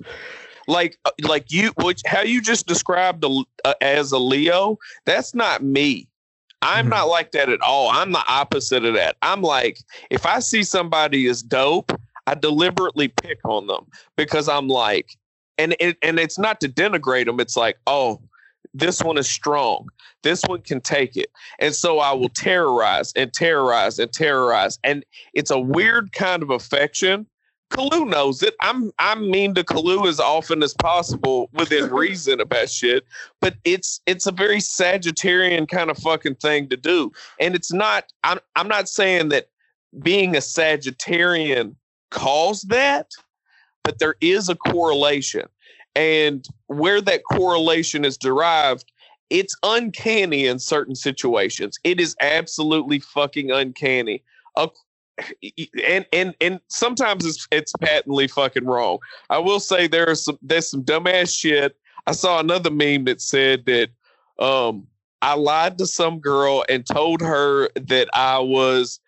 [0.67, 5.35] Like uh, like you which how you just described a, uh, as a leo that's
[5.35, 6.09] not me.
[6.63, 6.91] I'm mm-hmm.
[6.91, 7.91] not like that at all.
[7.91, 9.17] I'm the opposite of that.
[9.23, 9.79] I'm like
[10.11, 11.93] if i see somebody is dope
[12.27, 13.87] i deliberately pick on them
[14.17, 15.11] because i'm like
[15.59, 18.21] and it, and it's not to denigrate them it's like oh
[18.79, 19.89] this one is strong.
[20.23, 21.31] This one can take it.
[21.59, 24.79] And so I will terrorize and terrorize and terrorize.
[24.85, 25.05] And
[25.35, 27.27] it's a weird kind of affection.
[27.71, 28.55] Kalu knows it.
[28.61, 33.05] I'm I'm mean to Kalu as often as possible within reason about shit.
[33.41, 37.11] But it's it's a very Sagittarian kind of fucking thing to do.
[37.41, 39.49] And it's not I'm I'm not saying that
[40.03, 41.75] being a Sagittarian
[42.11, 43.11] caused that,
[43.83, 45.47] but there is a correlation.
[45.97, 48.85] And where that correlation is derived,
[49.31, 51.79] it's uncanny in certain situations.
[51.83, 54.23] It is absolutely fucking uncanny.
[55.85, 58.99] And and and sometimes it's it's patently fucking wrong.
[59.31, 61.77] I will say there's some there's some dumbass shit.
[62.07, 63.89] I saw another meme that said that
[64.39, 64.87] um
[65.23, 69.01] I lied to some girl and told her that I was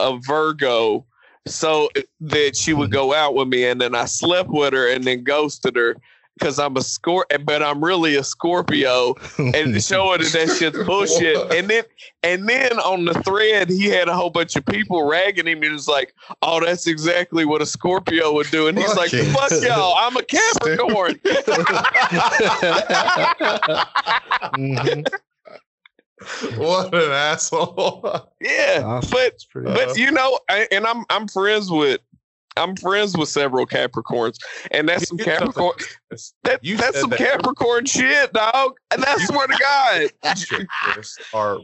[0.00, 1.06] a Virgo
[1.46, 1.88] so
[2.20, 5.22] that she would go out with me and then I slept with her and then
[5.22, 5.96] ghosted her
[6.38, 11.52] because I'm a score, but I'm really a Scorpio, and showing that that shit's bullshit.
[11.52, 11.84] and then,
[12.22, 15.62] and then on the thread, he had a whole bunch of people ragging him.
[15.62, 19.52] He was like, "Oh, that's exactly what a Scorpio would do," and he's like, "Fuck
[19.62, 21.14] y'all, I'm a Capricorn."
[24.54, 25.02] mm-hmm.
[26.56, 28.30] What an asshole!
[28.40, 32.00] Yeah, but but you know, I, and I'm I'm friends with
[32.56, 34.36] I'm friends with several Capricorns,
[34.70, 35.74] and that's some Capricorn.
[36.44, 38.76] That, you that's some that Capricorn shit, dog.
[38.90, 41.58] And that's swear to God, are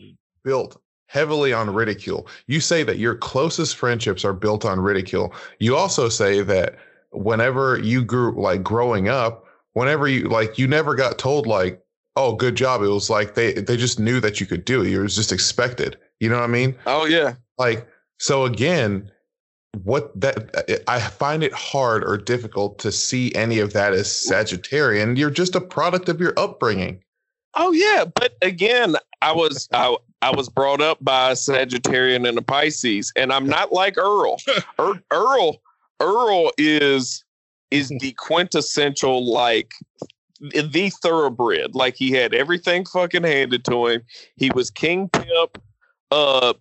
[0.45, 2.27] built heavily on ridicule.
[2.47, 5.35] You say that your closest friendships are built on ridicule.
[5.59, 6.77] You also say that
[7.11, 11.83] whenever you grew, like growing up, whenever you like, you never got told like,
[12.17, 14.93] "Oh, good job." It was like they they just knew that you could do it.
[14.93, 15.99] It was just expected.
[16.21, 16.75] You know what I mean?
[16.87, 17.35] Oh yeah.
[17.59, 17.87] Like
[18.19, 19.11] so again
[19.83, 25.17] what that I find it hard or difficult to see any of that as Sagittarian.
[25.17, 27.03] You're just a product of your upbringing.
[27.55, 32.39] Oh yeah, but again, I was I, I was brought up by a Sagittarian and
[32.39, 34.39] a Pisces, and I'm not like Earl.
[34.79, 35.61] er, Earl
[36.01, 37.25] Earl is
[37.71, 39.73] is the quintessential like
[40.41, 41.75] the thoroughbred.
[41.75, 44.03] Like he had everything fucking handed to him.
[44.37, 45.59] He was King Pip.
[46.11, 46.55] Uh,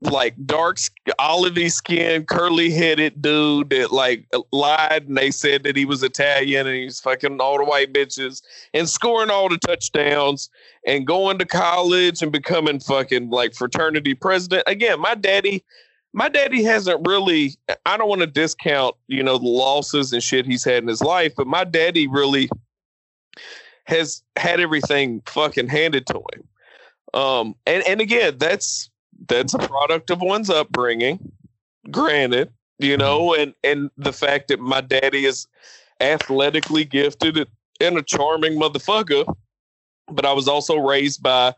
[0.00, 0.78] like dark
[1.18, 6.66] olivey skin, curly headed dude that like lied and they said that he was Italian
[6.66, 8.42] and he's fucking all the white bitches
[8.74, 10.50] and scoring all the touchdowns
[10.86, 14.64] and going to college and becoming fucking like fraternity president.
[14.66, 15.64] Again, my daddy
[16.12, 17.56] my daddy hasn't really
[17.86, 21.02] I don't want to discount, you know, the losses and shit he's had in his
[21.02, 22.48] life, but my daddy really
[23.84, 26.48] has had everything fucking handed to him.
[27.14, 28.90] Um and and again, that's
[29.28, 31.32] that's a product of one's upbringing.
[31.90, 33.42] Granted, you know, mm-hmm.
[33.42, 35.46] and and the fact that my daddy is
[36.00, 37.48] athletically gifted
[37.80, 39.24] and a charming motherfucker,
[40.08, 41.54] but I was also raised by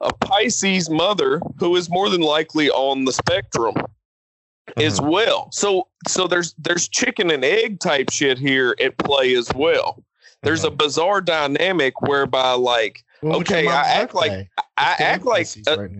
[0.00, 4.80] a Pisces mother who is more than likely on the spectrum mm-hmm.
[4.80, 5.48] as well.
[5.52, 10.04] So so there's there's chicken and egg type shit here at play as well.
[10.42, 10.74] There's mm-hmm.
[10.74, 15.90] a bizarre dynamic whereby like well, okay, I act like I act like uh, right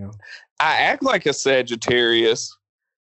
[0.64, 2.56] I act like a Sagittarius,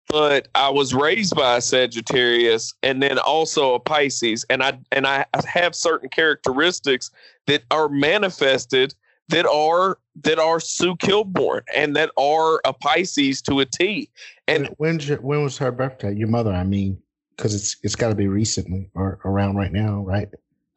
[0.09, 5.07] but I was raised by a Sagittarius and then also a Pisces, and I and
[5.07, 7.11] I have certain characteristics
[7.47, 8.95] that are manifested
[9.28, 14.09] that are that are Sue Kilborn and that are a Pisces to a T.
[14.49, 16.14] And when when was her birthday?
[16.14, 16.99] Your mother, I mean,
[17.36, 20.28] because it's it's got to be recently or around right now, right?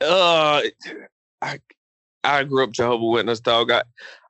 [0.02, 0.64] Uh,
[1.42, 1.60] I
[2.26, 3.72] I grew up Jehovah Witness dog.
[3.72, 3.84] I,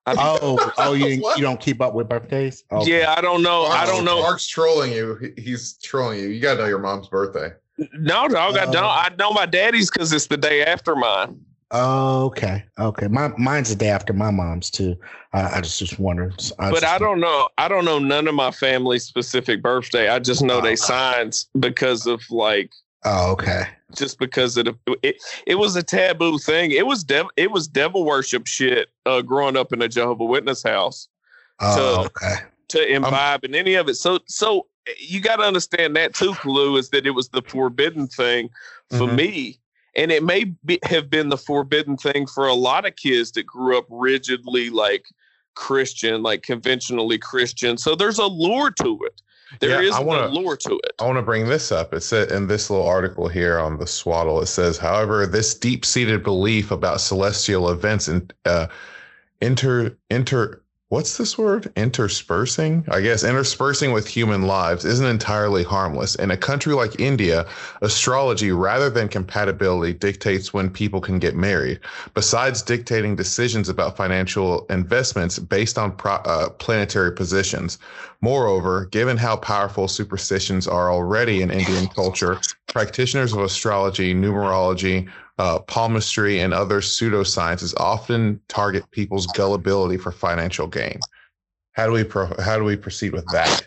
[0.08, 2.64] I oh oh you you don't keep up with birthdays?
[2.72, 3.00] Okay.
[3.00, 3.68] Yeah, I don't know.
[3.68, 4.22] Mark's, I don't know.
[4.22, 5.34] Mark's trolling you.
[5.38, 6.30] He's trolling you.
[6.30, 7.52] You got to know your mom's birthday.
[7.94, 8.56] No, dog.
[8.56, 8.76] Uh, I don't.
[8.78, 11.40] I know my daddy's because it's the day after mine.
[11.72, 13.10] Oh, okay, okay.
[13.10, 14.96] My mine's the day after my mom's too.
[15.34, 16.32] Uh, I just just wondering.
[16.60, 17.50] I but just I don't know.
[17.58, 20.08] I don't know none of my family's specific birthday.
[20.08, 22.72] I just know uh, they signs because of like.
[23.06, 23.68] Oh, okay.
[23.96, 24.68] Just because it
[25.04, 26.72] it, it was a taboo thing.
[26.72, 28.90] It was dev, it was devil worship shit.
[29.06, 31.08] Uh, growing up in a Jehovah Witness house.
[31.60, 32.36] Oh, to, okay.
[32.70, 33.96] To imbibe in any of it.
[33.96, 34.68] So so
[34.98, 38.50] you got to understand that too, Lou, is that it was the forbidden thing
[38.90, 39.16] for mm-hmm.
[39.16, 39.60] me
[39.98, 43.48] and it may be, have been the forbidden thing for a lot of kids that
[43.48, 45.08] grew up rigidly like
[45.56, 47.78] Christian, like conventionally Christian.
[47.78, 49.22] So there's a lure to it.
[49.60, 50.92] There yeah, is wanna, a lure to it.
[51.00, 51.94] I want to bring this up.
[51.94, 55.86] It said in this little article here on the swaddle, it says, however, this deep
[55.86, 58.68] seated belief about celestial events and uh,
[59.42, 61.72] inter inter what's this word?
[61.76, 62.86] Interspersing?
[62.90, 66.16] I guess interspersing with human lives isn't entirely harmless.
[66.16, 67.46] In a country like India,
[67.82, 71.80] astrology rather than compatibility dictates when people can get married.
[72.14, 77.80] Besides dictating decisions about financial investments based on pro- uh, planetary positions.
[78.22, 85.08] Moreover, given how powerful superstitions are already in Indian culture, practitioners of astrology, numerology,
[85.38, 91.00] uh, palmistry, and other pseudosciences often target people's gullibility for financial gain.
[91.74, 93.64] How do we pro- how do we proceed with that?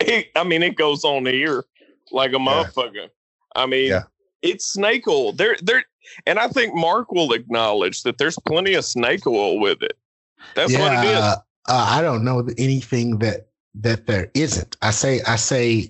[0.00, 1.64] It, I mean, it goes on here
[2.10, 2.94] like a motherfucker.
[2.94, 3.06] Yeah.
[3.54, 4.02] I mean, yeah.
[4.42, 5.32] it's snake oil.
[5.32, 5.84] There, there,
[6.26, 9.96] and I think Mark will acknowledge that there's plenty of snake oil with it.
[10.54, 11.16] That's yeah, what it is.
[11.16, 11.36] Uh,
[11.68, 14.76] I don't know anything that that there isn't.
[14.82, 15.88] I say, I say,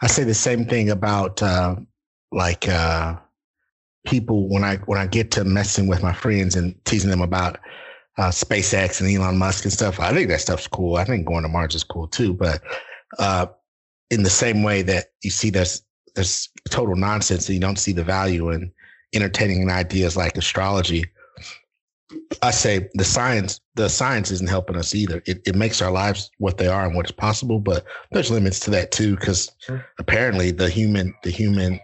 [0.00, 1.76] I say the same thing about uh,
[2.32, 3.16] like uh,
[4.04, 7.58] people when I when I get to messing with my friends and teasing them about
[8.18, 9.98] uh, SpaceX and Elon Musk and stuff.
[9.98, 10.96] I think that stuff's cool.
[10.96, 12.32] I think going to Mars is cool too.
[12.32, 12.62] But
[13.18, 13.46] uh,
[14.10, 15.82] in the same way that you see there's
[16.14, 18.72] there's total nonsense and you don't see the value in
[19.14, 21.04] entertaining ideas like astrology.
[22.42, 25.22] I say the science the science isn't helping us either.
[25.26, 28.60] It, it makes our lives what they are and what is possible, but there's limits
[28.60, 29.50] to that too because
[29.98, 31.80] apparently the human the human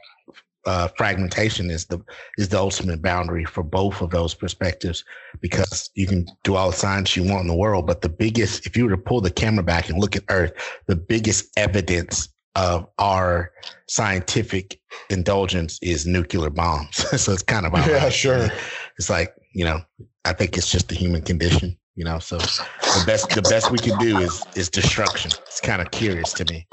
[0.66, 1.98] uh, fragmentation is the
[2.38, 5.04] is the ultimate boundary for both of those perspectives
[5.40, 8.66] because you can do all the science you want in the world, but the biggest,
[8.66, 10.52] if you were to pull the camera back and look at Earth,
[10.86, 13.52] the biggest evidence of our
[13.88, 16.96] scientific indulgence is nuclear bombs.
[17.22, 18.50] so it's kind of yeah, sure.
[18.98, 19.80] It's like you know,
[20.24, 21.76] I think it's just the human condition.
[21.96, 25.32] You know, so the best the best we can do is is destruction.
[25.46, 26.66] It's kind of curious to me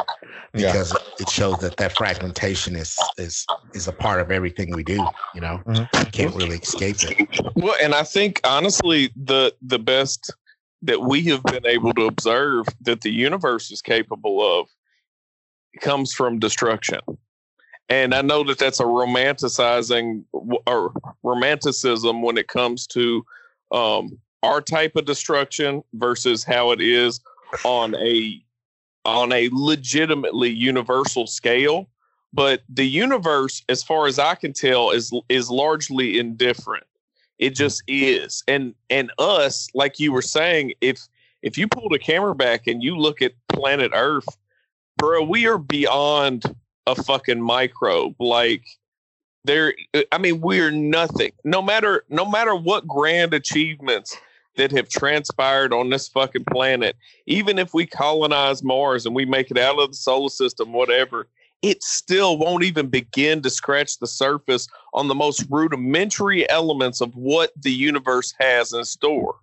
[0.53, 1.13] because yeah.
[1.19, 5.41] it shows that that fragmentation is is is a part of everything we do you
[5.41, 6.09] know mm-hmm.
[6.11, 10.33] can't really escape it well and i think honestly the the best
[10.81, 14.67] that we have been able to observe that the universe is capable of
[15.81, 16.99] comes from destruction
[17.89, 20.23] and i know that that's a romanticizing
[20.65, 20.93] or
[21.23, 23.23] romanticism when it comes to
[23.71, 27.19] um, our type of destruction versus how it is
[27.65, 28.41] on a
[29.07, 31.89] on a legitimately universal scale
[32.33, 36.83] but the universe as far as i can tell is is largely indifferent.
[37.39, 38.43] It just is.
[38.47, 41.07] And and us like you were saying if
[41.41, 44.27] if you pull the camera back and you look at planet earth
[44.97, 46.43] bro we are beyond
[46.85, 48.15] a fucking microbe.
[48.19, 48.65] Like
[49.43, 49.73] there
[50.11, 51.31] i mean we're nothing.
[51.43, 54.17] No matter no matter what grand achievements
[54.57, 56.95] that have transpired on this fucking planet,
[57.25, 61.27] even if we colonize Mars and we make it out of the solar system, whatever,
[61.61, 67.15] it still won't even begin to scratch the surface on the most rudimentary elements of
[67.15, 69.35] what the universe has in store.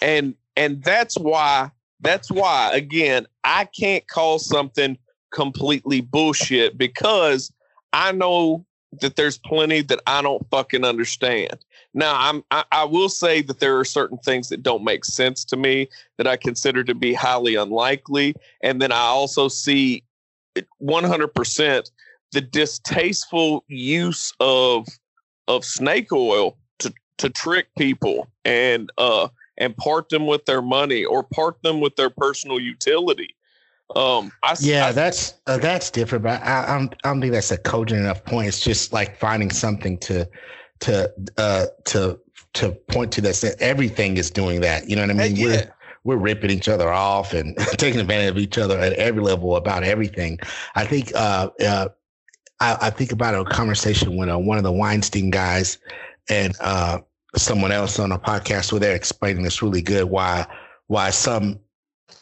[0.00, 4.96] And and that's why that's why again, I can't call something
[5.32, 7.52] completely bullshit because
[7.92, 8.64] I know
[9.00, 11.64] that there's plenty that I don't fucking understand.
[11.94, 15.44] Now, I'm I, I, will say that there are certain things that don't make sense
[15.46, 15.88] to me
[16.18, 20.04] that I consider to be highly unlikely, and then I also see
[20.82, 21.90] 100%
[22.32, 24.86] the distasteful use of
[25.48, 29.28] of snake oil to to trick people and uh
[29.58, 33.34] and part them with their money or part them with their personal utility.
[33.94, 37.32] Um, I, yeah, I, that's uh, that's different, but I, I don't I don't think
[37.32, 38.48] that's a cogent enough point.
[38.48, 40.28] It's just like finding something to
[40.80, 42.18] to uh to
[42.54, 44.88] to point to that everything is doing that.
[44.88, 45.36] You know what I mean?
[45.36, 45.46] yeah.
[45.46, 45.74] We're
[46.04, 49.84] we're ripping each other off and taking advantage of each other at every level about
[49.84, 50.38] everything.
[50.74, 51.88] I think uh, uh
[52.60, 55.78] I, I, think about a conversation with uh, one of the Weinstein guys
[56.28, 56.98] and uh
[57.36, 60.46] someone else on a podcast where they're explaining this really good why
[60.88, 61.58] why some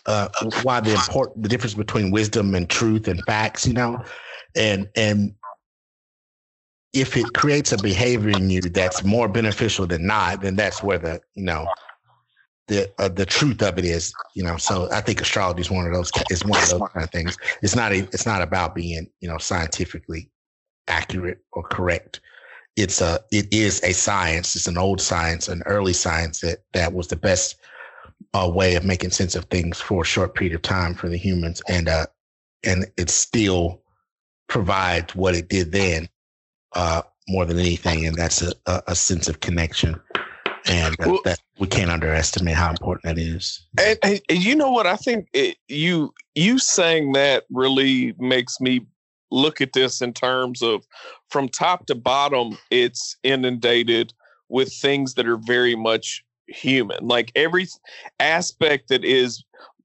[0.06, 0.28] uh,
[0.62, 4.02] why the important the difference between wisdom and truth and facts, you know,
[4.56, 5.34] and and
[6.92, 10.98] if it creates a behavior in you that's more beneficial than not, then that's where
[10.98, 11.66] the you know
[12.68, 14.56] the uh, the truth of it is, you know.
[14.56, 17.36] So I think astrology is one of those is one of those kind of things.
[17.62, 20.30] It's not a, it's not about being you know scientifically
[20.88, 22.20] accurate or correct.
[22.76, 24.56] It's a it is a science.
[24.56, 27.56] It's an old science, an early science that that was the best
[28.34, 31.16] a way of making sense of things for a short period of time for the
[31.16, 32.06] humans, and uh,
[32.64, 33.82] and it still
[34.48, 36.08] provides what it did then
[36.74, 38.52] uh, more than anything, and that's a,
[38.86, 40.00] a, sense of connection,
[40.66, 43.66] and uh, well, that we can't underestimate how important that is.
[43.78, 44.86] And, and, and you know what?
[44.86, 48.86] I think it, you you saying that really makes me
[49.30, 50.84] look at this in terms of
[51.28, 52.58] from top to bottom.
[52.70, 54.12] It's inundated
[54.48, 57.06] with things that are very much human.
[57.06, 57.66] Like every
[58.18, 59.44] aspect that is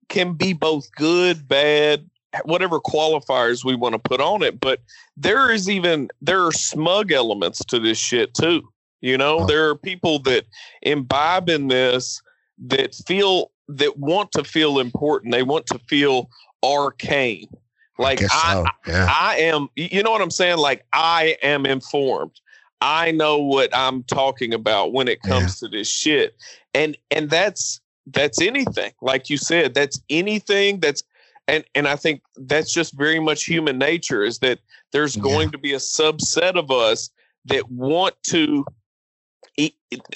[0.09, 2.09] can be both good, bad,
[2.43, 4.59] whatever qualifiers we want to put on it.
[4.59, 4.81] But
[5.17, 8.67] there is even there are smug elements to this shit too.
[9.01, 9.45] You know, oh.
[9.45, 10.45] there are people that
[10.81, 12.21] imbibe in this
[12.67, 15.31] that feel that want to feel important.
[15.31, 16.29] They want to feel
[16.63, 17.49] arcane.
[17.97, 18.65] Like I, I, so.
[18.87, 19.07] yeah.
[19.09, 20.57] I am, you know what I'm saying?
[20.57, 22.39] Like I am informed.
[22.85, 25.67] I know what I'm talking about when it comes yeah.
[25.67, 26.37] to this shit.
[26.75, 28.91] And and that's that's anything.
[29.01, 31.01] Like you said, that's anything that's
[31.47, 34.59] and and I think that's just very much human nature is that
[34.91, 35.53] there's going yeah.
[35.53, 37.09] to be a subset of us
[37.45, 38.63] that want to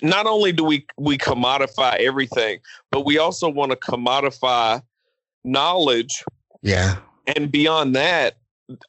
[0.04, 2.60] not only do we we commodify everything,
[2.92, 4.80] but we also want to commodify
[5.44, 6.24] knowledge.
[6.62, 6.98] Yeah.
[7.36, 8.38] And beyond that,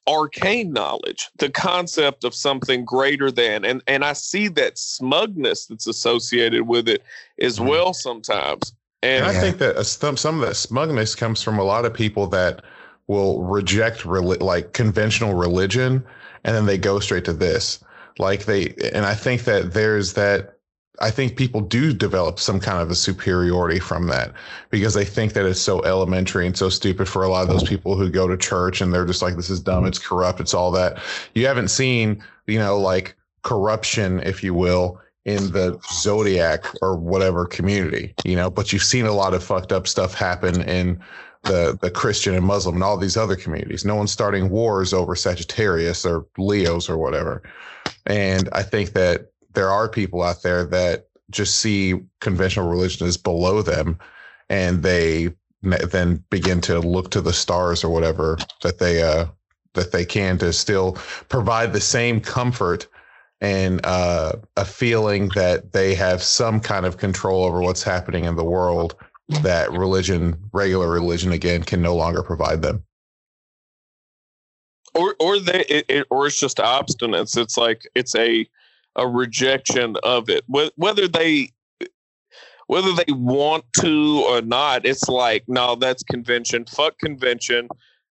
[0.09, 5.87] arcane knowledge, the concept of something greater than, and and I see that smugness that's
[5.87, 7.03] associated with it
[7.41, 7.69] as mm-hmm.
[7.69, 8.75] well sometimes.
[9.03, 11.95] And, and I think that some some of that smugness comes from a lot of
[11.95, 12.63] people that
[13.07, 16.05] will reject like conventional religion,
[16.45, 17.83] and then they go straight to this.
[18.19, 20.60] Like they, and I think that there's that
[21.01, 24.33] I think people do develop some kind of a superiority from that
[24.69, 27.63] because they think that it's so elementary and so stupid for a lot of those
[27.63, 30.53] people who go to church and they're just like, this is dumb, it's corrupt, it's
[30.53, 30.99] all that.
[31.35, 37.47] You haven't seen, you know, like corruption, if you will, in the zodiac or whatever
[37.47, 41.01] community, you know, but you've seen a lot of fucked up stuff happen in
[41.45, 43.85] the the Christian and Muslim and all these other communities.
[43.85, 47.43] No one's starting wars over Sagittarius or Leos or whatever.
[48.07, 53.17] And I think that there are people out there that just see conventional religion as
[53.17, 53.99] below them
[54.49, 55.31] and they
[55.63, 59.27] then begin to look to the stars or whatever that they uh
[59.75, 60.93] that they can to still
[61.29, 62.89] provide the same comfort
[63.41, 68.37] and uh, a feeling that they have some kind of control over what's happening in
[68.37, 68.95] the world
[69.43, 72.85] that religion regular religion again can no longer provide them.
[74.95, 77.37] Or or they it, it, or it's just obstinance.
[77.37, 78.47] It's like it's a
[78.97, 80.45] a rejection of it.
[80.49, 81.51] Whether they
[82.67, 86.65] whether they want to or not, it's like, no, that's convention.
[86.67, 87.69] Fuck convention.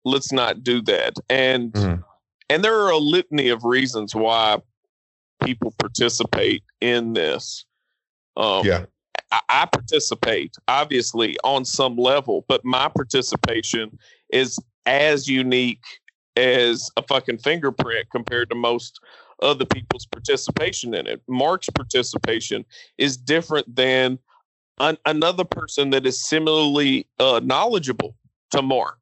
[0.05, 1.14] Let's not do that.
[1.31, 2.05] And mm.
[2.51, 4.59] and there are a litany of reasons why
[5.43, 7.64] people participate in this.
[8.37, 8.85] Um, yeah.
[9.31, 13.99] I, I participate, obviously, on some level, but my participation
[14.31, 15.85] is as unique
[16.37, 19.01] as a fucking fingerprint compared to most
[19.43, 21.22] other people's participation in it.
[21.28, 22.64] Mark's participation
[22.99, 24.18] is different than
[24.78, 28.16] an, another person that is similarly uh, knowledgeable
[28.51, 28.99] to Mark.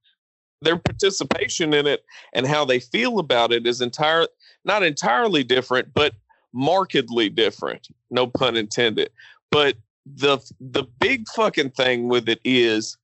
[0.62, 4.26] Their participation in it and how they feel about it is entire
[4.64, 6.14] not entirely different, but
[6.53, 7.88] markedly different.
[8.11, 9.11] No pun intended.
[9.51, 9.76] But
[10.07, 12.99] the the big fucking thing with it is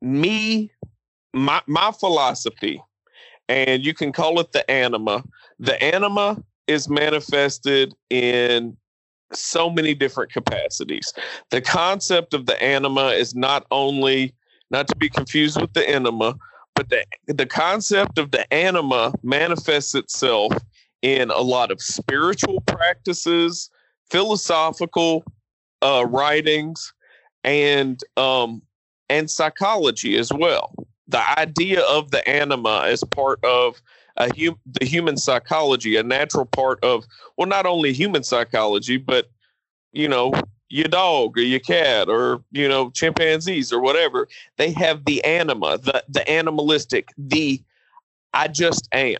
[0.00, 0.72] me
[1.34, 2.82] my my philosophy
[3.48, 5.24] and you can call it the anima
[5.58, 8.76] the anima is manifested in
[9.32, 11.12] so many different capacities.
[11.50, 14.34] The concept of the anima is not only
[14.70, 16.36] not to be confused with the enema,
[16.74, 20.52] but the, the concept of the anima manifests itself
[21.02, 23.70] in a lot of spiritual practices,
[24.10, 25.24] philosophical
[25.82, 26.92] uh, writings,
[27.44, 28.62] and um,
[29.08, 30.74] and psychology as well.
[31.08, 33.80] the idea of the anima as part of
[34.18, 37.06] a hum, the human psychology, a natural part of
[37.36, 39.30] well, not only human psychology, but
[39.92, 40.32] you know,
[40.68, 44.28] your dog or your cat or you know, chimpanzees or whatever.
[44.56, 47.62] They have the anima, the the animalistic, the
[48.34, 49.16] I just am,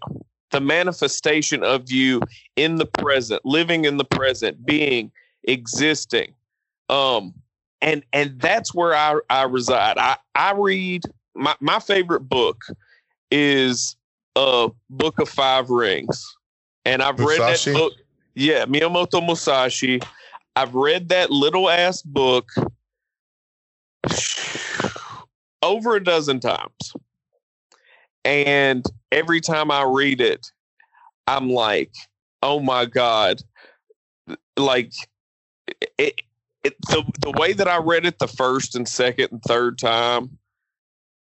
[0.50, 2.20] the manifestation of you
[2.56, 5.10] in the present, living in the present, being,
[5.44, 6.34] existing.
[6.88, 7.34] Um,
[7.80, 9.98] and and that's where I, I reside.
[9.98, 11.02] I, I read
[11.34, 12.64] my, my favorite book
[13.30, 13.96] is
[14.38, 16.36] uh Book of Five Rings.
[16.84, 17.70] And I've Musashi?
[17.70, 17.92] read that book.
[18.34, 20.00] Yeah, Miyamoto Musashi.
[20.54, 22.50] I've read that little ass book
[25.62, 26.92] over a dozen times.
[28.24, 30.46] And every time I read it,
[31.26, 31.92] I'm like,
[32.42, 33.42] oh my God.
[34.56, 34.92] Like
[35.98, 36.20] it,
[36.64, 40.26] it the, the way that I read it the first and second and third time
[40.26, 40.36] mm-hmm.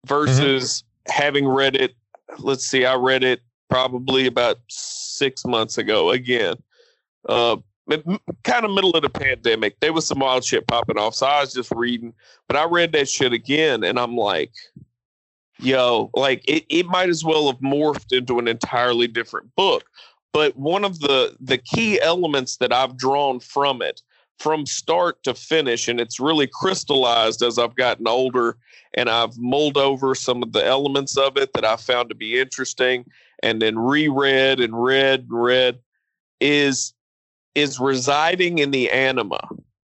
[0.07, 1.23] versus mm-hmm.
[1.23, 1.95] having read it
[2.39, 6.57] let's see, I read it probably about six months ago again.
[7.29, 7.57] Uh,
[8.45, 9.81] kind of middle of the pandemic.
[9.81, 11.15] There was some wild shit popping off.
[11.15, 12.13] So I was just reading,
[12.47, 14.53] but I read that shit again and I'm like,
[15.59, 19.85] yo, like it, it might as well have morphed into an entirely different book.
[20.33, 24.03] But one of the the key elements that I've drawn from it
[24.39, 28.57] from start to finish, and it's really crystallized as I've gotten older
[28.95, 32.39] and I've mulled over some of the elements of it that I found to be
[32.39, 33.05] interesting.
[33.43, 35.79] And then reread and read and read
[36.41, 36.93] is
[37.55, 39.41] is residing in the anima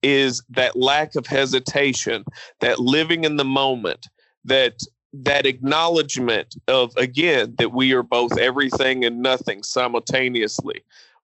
[0.04, 2.24] is that lack of hesitation
[2.60, 4.08] that living in the moment
[4.44, 4.78] that
[5.14, 10.84] that acknowledgement of again that we are both everything and nothing simultaneously.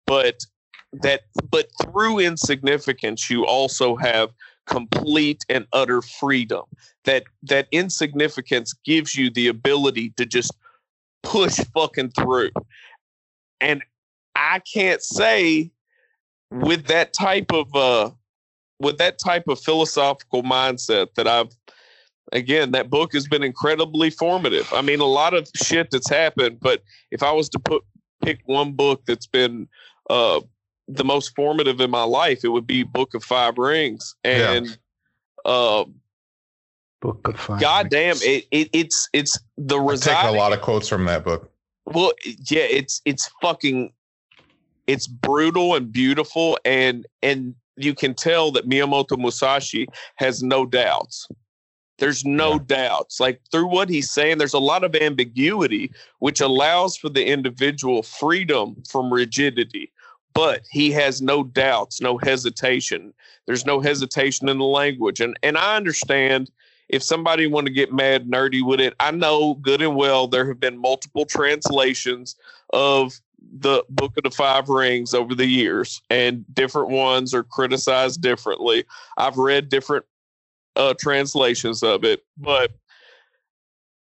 [0.06, 0.42] But
[0.94, 4.32] that but through insignificance you also have
[4.68, 6.64] complete and utter freedom.
[7.06, 10.54] That that insignificance gives you the ability to just
[11.24, 12.52] push fucking through.
[13.60, 13.82] And
[14.38, 15.72] i can't say
[16.52, 18.12] with that type of uh
[18.80, 21.50] with that type of philosophical mindset that i've
[22.32, 24.72] again that book has been incredibly formative.
[24.74, 27.84] I mean a lot of shit that's happened but if i was to put
[28.24, 29.68] pick one book that's been
[30.10, 30.40] uh
[30.88, 34.16] the most formative in my life, it would be Book of Five Rings.
[34.24, 35.52] And yeah.
[35.52, 35.86] uh,
[37.02, 37.62] Book of Five.
[37.62, 38.70] God damn it, it!
[38.74, 40.18] It's it's the result.
[40.18, 41.52] Take a lot of quotes from that book.
[41.86, 42.14] Well,
[42.50, 43.92] yeah, it's it's fucking,
[44.88, 51.28] it's brutal and beautiful, and and you can tell that Miyamoto Musashi has no doubts.
[52.00, 52.60] There's no yeah.
[52.68, 53.20] doubts.
[53.20, 58.04] Like through what he's saying, there's a lot of ambiguity, which allows for the individual
[58.04, 59.92] freedom from rigidity
[60.38, 63.12] but he has no doubts, no hesitation.
[63.48, 65.20] There's no hesitation in the language.
[65.20, 66.52] And and I understand
[66.90, 70.48] if somebody want to get mad nerdy with it, I know good and well there
[70.48, 72.36] have been multiple translations
[72.72, 73.20] of
[73.60, 78.86] the Book of the Five Rings over the years, and different ones are criticized differently.
[79.18, 80.06] I've read different
[80.76, 82.74] uh, translations of it, but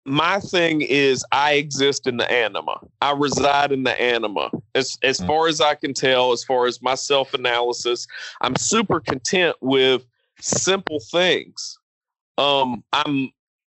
[0.08, 2.80] my thing is I exist in the anima.
[3.00, 4.50] I reside in the anima.
[4.74, 5.26] As as mm.
[5.26, 8.06] far as I can tell, as far as my self analysis,
[8.40, 10.04] I'm super content with
[10.40, 11.78] simple things.
[12.38, 13.30] Um, I'm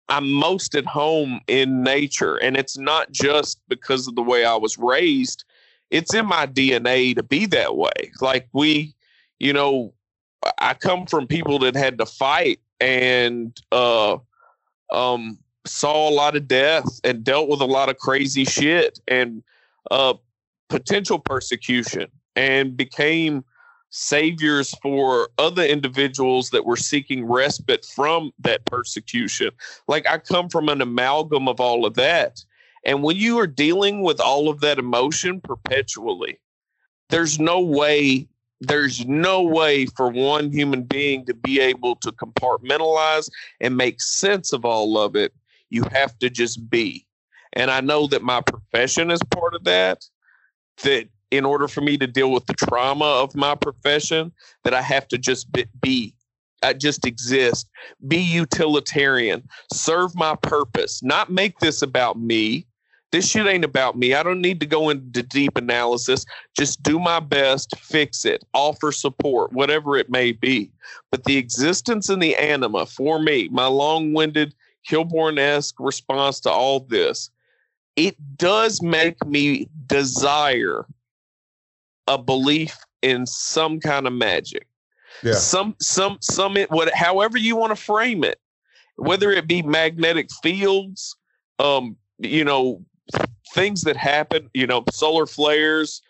[0.08, 4.56] I'm most at home in nature, and it's not just because of the way I
[4.56, 5.44] was raised.
[5.90, 8.10] It's in my DNA to be that way.
[8.20, 8.94] Like we,
[9.38, 9.94] you know,
[10.58, 14.18] I come from people that had to fight and uh
[14.92, 19.42] um saw a lot of death and dealt with a lot of crazy shit and
[19.90, 20.14] uh,
[20.68, 23.44] potential persecution and became
[23.90, 29.50] saviors for other individuals that were seeking respite from that persecution.
[29.88, 32.44] Like I come from an amalgam of all of that.
[32.84, 36.38] And when you are dealing with all of that emotion perpetually,
[37.08, 38.28] there's no way
[38.60, 43.28] there's no way for one human being to be able to compartmentalize
[43.60, 45.34] and make sense of all of it
[45.70, 47.06] you have to just be.
[47.52, 50.04] And I know that my profession is part of that.
[50.82, 54.32] That in order for me to deal with the trauma of my profession,
[54.64, 55.48] that I have to just
[55.80, 56.14] be,
[56.62, 57.68] I just exist,
[58.06, 62.66] be utilitarian, serve my purpose, not make this about me.
[63.12, 64.14] This shit ain't about me.
[64.14, 66.24] I don't need to go into deep analysis.
[66.56, 70.70] Just do my best, fix it, offer support, whatever it may be.
[71.10, 74.54] But the existence and the anima for me, my long winded
[74.88, 77.30] Kilborn esque response to all this,
[77.96, 80.86] it does make me desire
[82.06, 84.66] a belief in some kind of magic.
[85.22, 85.34] Yeah.
[85.34, 88.38] Some some some it what however you want to frame it,
[88.96, 91.16] whether it be magnetic fields,
[91.58, 92.84] um, you know,
[93.54, 96.02] things that happen, you know, solar flares,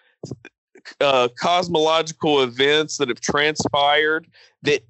[1.00, 4.26] uh, cosmological events that have transpired
[4.62, 4.82] that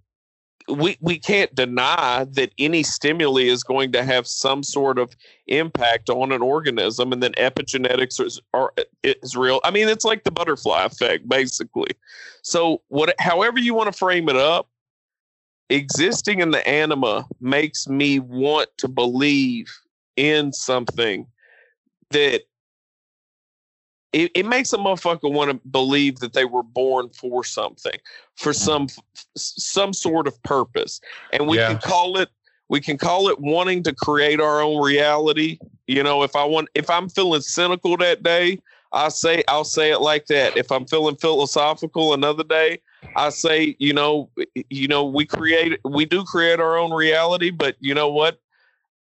[0.69, 5.15] we we can't deny that any stimuli is going to have some sort of
[5.47, 8.73] impact on an organism and then epigenetics is, are,
[9.03, 9.61] is real.
[9.65, 11.91] I mean it's like the butterfly effect basically.
[12.43, 14.69] So what however you want to frame it up
[15.71, 19.73] existing in the anima makes me want to believe
[20.17, 21.27] in something
[22.11, 22.43] that
[24.17, 27.99] it, it makes a motherfucker want to believe that they were born for something,
[28.35, 28.89] for some
[29.37, 31.01] some sort of purpose,
[31.33, 31.69] and we yeah.
[31.69, 32.31] can call it
[32.69, 35.59] we can call it wanting to create our own reality.
[35.87, 38.61] You know, if I want, if I'm feeling cynical that day,
[38.93, 40.57] I say I'll say it like that.
[40.57, 42.81] If I'm feeling philosophical another day,
[43.15, 44.31] I say, you know,
[44.71, 48.41] you know, we create, we do create our own reality, but you know what?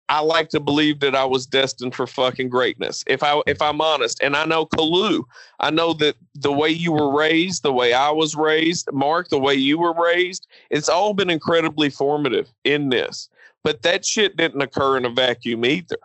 [0.08, 3.04] I like to believe that I was destined for fucking greatness.
[3.08, 5.24] If I if I'm honest, and I know Kalu,
[5.60, 9.40] I know that the way you were raised, the way I was raised, Mark, the
[9.40, 13.30] way you were raised, it's all been incredibly formative in this.
[13.64, 15.98] But that shit didn't occur in a vacuum either.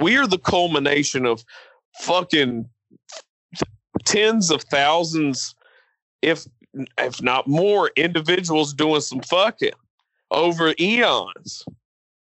[0.00, 1.44] We are the culmination of
[2.00, 2.68] fucking
[4.04, 5.54] tens of thousands,
[6.20, 6.46] if
[6.98, 9.70] if not more, individuals doing some fucking
[10.30, 11.64] over eons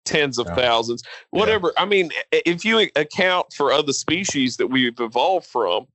[0.05, 0.55] tens of yeah.
[0.55, 1.73] thousands, whatever.
[1.77, 1.83] Yeah.
[1.83, 5.87] I mean, if you account for other species that we've evolved from,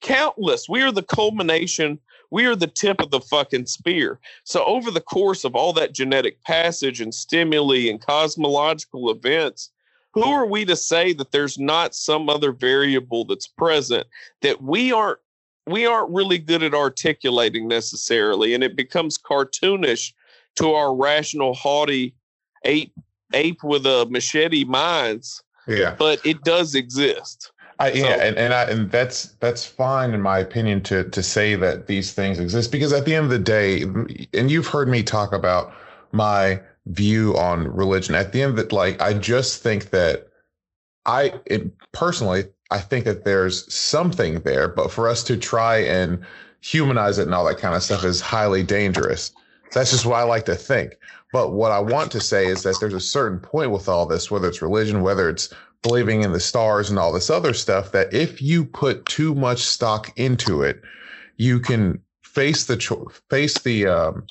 [0.00, 0.68] countless.
[0.68, 1.98] We are the culmination.
[2.30, 4.20] We are the tip of the fucking spear.
[4.44, 9.70] So, over the course of all that genetic passage and stimuli and cosmological events,
[10.12, 14.06] who are we to say that there's not some other variable that's present
[14.42, 15.18] that we aren't
[15.66, 20.12] we aren't really good at articulating necessarily and it becomes cartoonish
[20.56, 22.14] to our rational haughty
[22.64, 22.94] ape
[23.32, 25.42] ape with a machete minds.
[25.66, 25.94] Yeah.
[25.98, 27.52] But it does exist.
[27.80, 31.54] I, yeah, and and, I, and that's that's fine in my opinion to to say
[31.54, 33.82] that these things exist because at the end of the day,
[34.34, 35.72] and you've heard me talk about
[36.10, 38.16] my view on religion.
[38.16, 40.28] At the end of it, like I just think that
[41.06, 46.24] I it, personally I think that there's something there, but for us to try and
[46.60, 49.32] humanize it and all that kind of stuff is highly dangerous.
[49.72, 50.94] That's just what I like to think.
[51.32, 54.30] But what I want to say is that there's a certain point with all this,
[54.30, 55.52] whether it's religion, whether it's
[55.82, 59.60] believing in the stars and all this other stuff, that if you put too much
[59.60, 60.82] stock into it,
[61.36, 64.26] you can face the cho- face the um,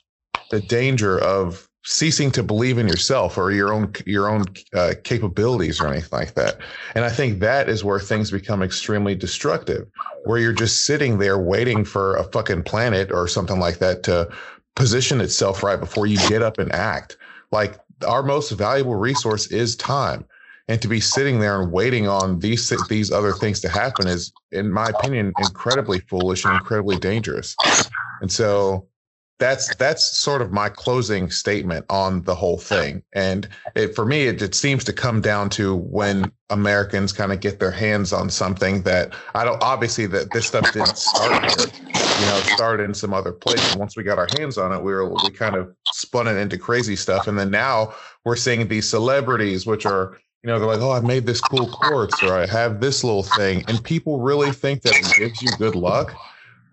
[0.49, 4.43] the danger of ceasing to believe in yourself or your own your own
[4.73, 6.57] uh, capabilities or anything like that.
[6.95, 9.87] And I think that is where things become extremely destructive,
[10.25, 14.29] where you're just sitting there waiting for a fucking planet or something like that to
[14.77, 17.17] position itself right before you get up and act.
[17.51, 20.23] Like our most valuable resource is time.
[20.69, 24.33] And to be sitting there and waiting on these these other things to happen is,
[24.51, 27.55] in my opinion, incredibly foolish and incredibly dangerous.
[28.21, 28.87] And so
[29.39, 33.01] that's that's sort of my closing statement on the whole thing.
[33.13, 37.39] And it, for me, it, it seems to come down to when Americans kind of
[37.39, 39.61] get their hands on something that I don't.
[39.63, 41.86] Obviously, that this stuff didn't start here.
[42.19, 43.71] You know, started in some other place.
[43.71, 46.35] And once we got our hands on it, we were we kind of spun it
[46.35, 47.27] into crazy stuff.
[47.27, 47.93] And then now
[48.25, 51.67] we're seeing these celebrities, which are you know, they're like, oh, I made this cool
[51.67, 53.63] quartz or I have this little thing.
[53.67, 56.15] And people really think that it gives you good luck.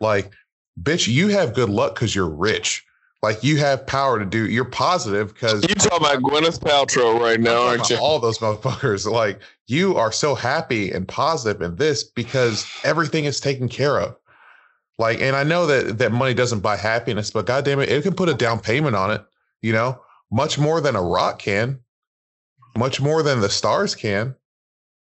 [0.00, 0.32] Like
[0.80, 2.84] bitch, you have good luck because you're rich.
[3.22, 4.46] Like you have power to do.
[4.46, 7.96] You're positive because you talking about Gwyneth Paltrow right now, aren't you?
[7.96, 9.10] All those motherfuckers.
[9.10, 14.14] Like you are so happy and positive in this because everything is taken care of.
[14.98, 18.14] Like, and I know that that money doesn't buy happiness, but goddamn it, it can
[18.14, 19.24] put a down payment on it.
[19.62, 20.00] You know,
[20.30, 21.80] much more than a rock can,
[22.76, 24.34] much more than the stars can.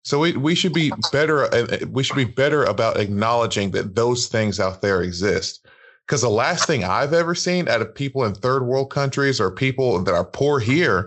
[0.05, 1.52] So we, we should be better.
[1.52, 5.66] Uh, we should be better about acknowledging that those things out there exist.
[6.06, 9.51] Because the last thing I've ever seen out of people in third world countries or
[9.51, 11.06] people that are poor here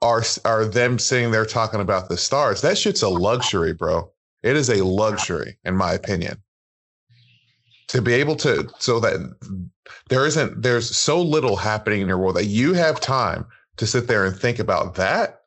[0.00, 2.62] are are them sitting there talking about the stars.
[2.62, 4.10] That shit's a luxury, bro.
[4.42, 6.42] It is a luxury, in my opinion.
[7.88, 9.36] To be able to, so that
[10.08, 13.46] there isn't, there's so little happening in your world that you have time
[13.76, 15.44] to sit there and think about that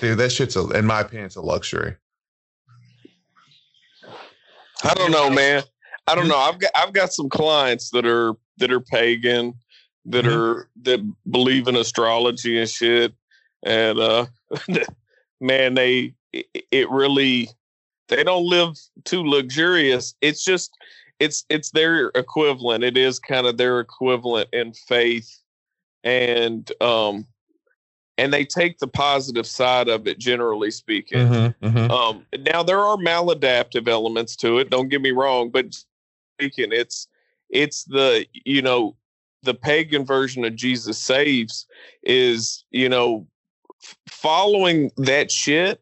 [0.00, 1.94] Dude, that shit's a, in my opinion, it's a luxury.
[4.82, 5.62] I don't know, man.
[6.06, 6.38] I don't know.
[6.38, 9.52] I've got I've got some clients that are that are pagan,
[10.06, 10.40] that mm-hmm.
[10.40, 11.00] are that
[11.30, 13.12] believe in astrology and shit,
[13.62, 14.24] and uh,
[15.40, 17.50] man, they it really
[18.08, 20.14] they don't live too luxurious.
[20.22, 20.72] It's just
[21.20, 22.82] it's it's their equivalent.
[22.82, 25.40] It is kind of their equivalent in faith
[26.02, 27.26] and um
[28.18, 31.20] and they take the positive side of it, generally speaking.
[31.20, 31.90] Mm-hmm, mm-hmm.
[31.90, 34.68] Um, now there are maladaptive elements to it.
[34.68, 35.74] Don't get me wrong, but
[36.38, 37.08] speaking, it's
[37.48, 38.96] it's the you know
[39.42, 41.66] the pagan version of Jesus saves
[42.02, 43.26] is you know
[43.82, 45.80] f- following that shit.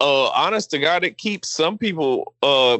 [0.00, 2.78] Uh, honest to God, it keeps some people uh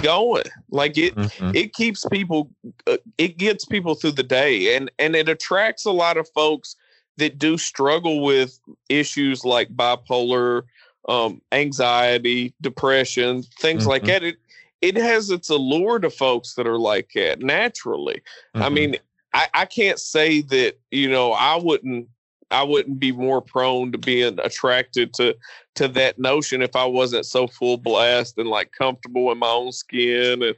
[0.00, 0.44] going.
[0.70, 1.54] Like it Mhm.
[1.54, 2.50] it keeps people
[2.86, 6.76] uh, it gets people through the day and and it attracts a lot of folks
[7.16, 8.58] that do struggle with
[8.88, 10.62] issues like bipolar
[11.08, 14.06] um anxiety depression things like Mhm.
[14.06, 14.36] that it
[14.80, 18.22] it has its allure to folks that are like that naturally
[18.56, 18.72] i Mhm.
[18.72, 18.96] mean
[19.32, 22.08] I, I can't say that you know i wouldn't
[22.50, 25.36] i wouldn't be more prone to being attracted to
[25.74, 29.72] to that notion if i wasn't so full blast and like comfortable in my own
[29.72, 30.54] skin and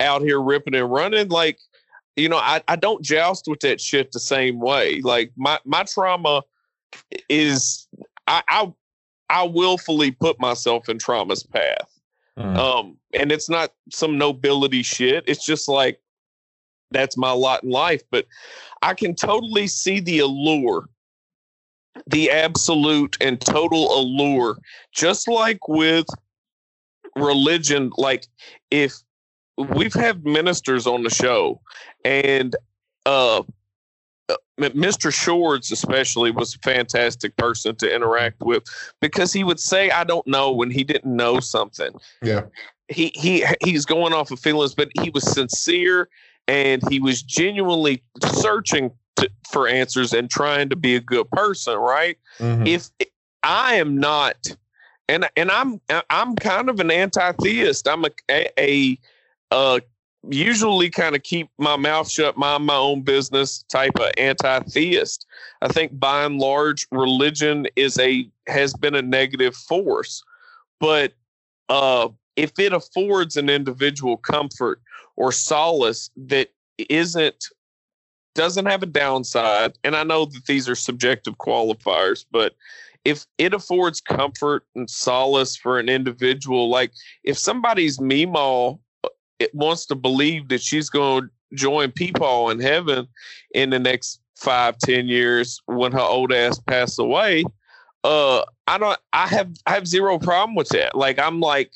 [0.00, 1.28] out here ripping and running.
[1.28, 1.58] Like
[2.16, 5.00] you know i, I don't joust with that shit the same way.
[5.00, 6.42] Like my my trauma
[7.28, 7.88] is
[8.26, 8.72] i i,
[9.30, 11.90] I willfully put myself in trauma's path.
[12.38, 12.56] Mhm.
[12.56, 15.24] um and it's not some nobility shit.
[15.26, 16.00] It's just like
[16.90, 18.02] that's my lot in life.
[18.10, 18.26] But
[18.82, 20.88] i can totally see the allure
[22.06, 24.56] the absolute and total allure
[24.92, 26.06] just like with
[27.16, 28.26] religion like
[28.70, 28.94] if
[29.56, 31.60] we've had ministers on the show
[32.04, 32.56] and
[33.06, 33.42] uh
[34.30, 35.12] uh, Mr.
[35.12, 38.62] Shorts especially was a fantastic person to interact with
[39.00, 41.90] because he would say I don't know when he didn't know something
[42.22, 42.44] Yeah.
[42.88, 46.08] he he he's going off of feelings, but he was sincere
[46.48, 48.02] and he was genuinely
[48.32, 52.18] searching to, for answers and trying to be a good person, right?
[52.38, 52.66] Mhm.
[52.66, 52.90] If
[53.42, 54.36] I am not,
[55.08, 55.80] and and I'm
[56.10, 57.86] I'm kind of an anti-theist.
[57.88, 58.98] I'm a a, a
[59.50, 59.80] uh,
[60.28, 65.26] usually kind of keep my mouth shut, mind my own business type of anti-theist.
[65.60, 70.22] I think by and large, religion is a has been a negative force,
[70.80, 71.12] but
[71.68, 74.80] uh, if it affords an individual comfort
[75.16, 77.46] or solace that isn't
[78.34, 82.54] doesn't have a downside and i know that these are subjective qualifiers but
[83.04, 86.92] if it affords comfort and solace for an individual like
[87.22, 89.08] if somebody's meemaw uh,
[89.38, 93.06] it wants to believe that she's going to join people in heaven
[93.54, 97.44] in the next five ten years when her old ass passes away
[98.04, 100.94] uh i don't i have i have zero problem with that.
[100.94, 101.72] Like i'm like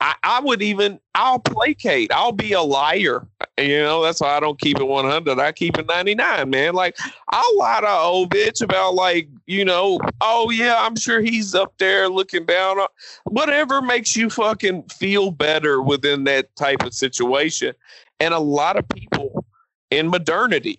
[0.00, 2.10] I, I would even I'll placate.
[2.12, 3.26] I'll be a liar.
[3.58, 5.38] You know, that's why I don't keep it 100.
[5.38, 6.74] I keep it 99, man.
[6.74, 6.96] Like
[7.28, 11.74] I'll lie to old bitch about like, you know, oh yeah, I'm sure he's up
[11.78, 12.88] there looking down on
[13.24, 17.74] whatever makes you fucking feel better within that type of situation.
[18.18, 19.44] And a lot of people
[19.90, 20.78] in modernity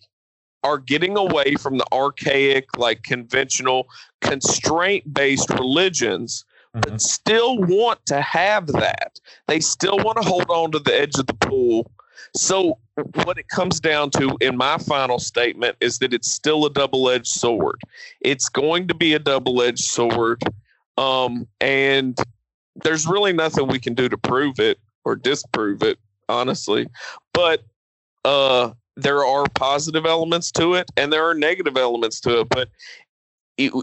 [0.64, 3.88] are getting away from the archaic, like conventional,
[4.22, 6.46] constraint based religions
[6.76, 6.82] Mhm.
[6.82, 9.20] but still want to have that.
[9.48, 11.92] They still want to hold on to the edge of the pool.
[12.36, 12.78] So,
[13.26, 17.10] what it comes down to in my final statement is that it's still a double
[17.10, 17.82] edged sword.
[18.22, 20.42] It's going to be a double edged sword.
[20.98, 22.18] Um, and
[22.84, 25.98] there's really nothing we can do to prove it or disprove it,
[26.30, 26.88] honestly.
[27.34, 27.64] But
[28.24, 32.50] uh, there are positive elements to it and there are negative elements to it.
[32.50, 32.70] But
[33.58, 33.74] it,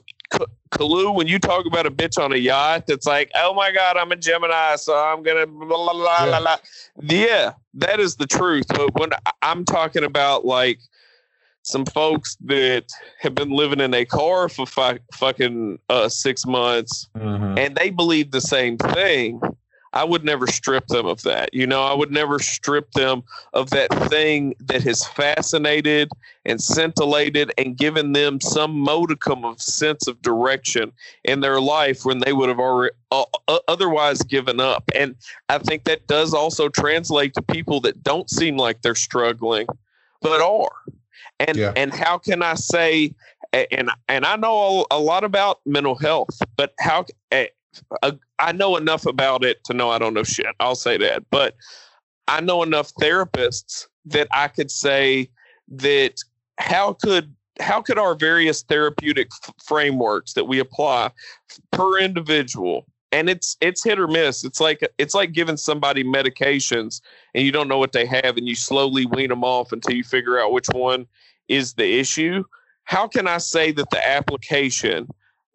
[0.71, 3.97] Kalu, when you talk about a bitch on a yacht that's like, oh my God,
[3.97, 6.31] I'm a Gemini, so I'm gonna blah blah blah Yeah.
[6.31, 6.41] blah.
[6.41, 6.57] blah.
[7.03, 8.67] Yeah, that is the truth.
[8.69, 9.11] But when
[9.43, 10.79] I'm talking about like
[11.63, 12.85] some folks that
[13.21, 17.59] have been living in a car for fu- fucking uh, six months Mhm.
[17.59, 19.41] and they believe the same thing,
[19.93, 21.53] I would never strip them of that.
[21.55, 23.23] You know, I would never strip them
[23.55, 26.11] of that thing that has fascinated
[26.45, 30.93] and scintillated and given them some modicum of sense of direction
[31.25, 33.25] in their life when they would have already uh,
[33.67, 34.85] otherwise given up.
[34.95, 35.15] And
[35.49, 39.67] I think that does also translate to people that don't seem like they're struggling,
[40.21, 40.71] but are.
[41.41, 41.73] And Yeah.
[41.77, 43.15] and how can I say?
[43.53, 47.07] And and I know a, a lot about mental health, but how?
[48.03, 50.47] A- I know enough about it to know I don't know shit.
[50.61, 51.55] I'll say that, but
[52.27, 55.31] I know enough therapists that I could say
[55.69, 56.15] that
[56.59, 61.11] how could how could our various therapeutic f- frameworks that we apply
[61.73, 64.45] per individual and it's it's hit or miss.
[64.45, 67.01] It's like it's like giving somebody medications
[67.35, 70.05] and you don't know what they have and you slowly wean them off until you
[70.05, 71.07] figure out which one
[71.49, 72.45] is the issue.
[72.85, 75.09] How can i say that the application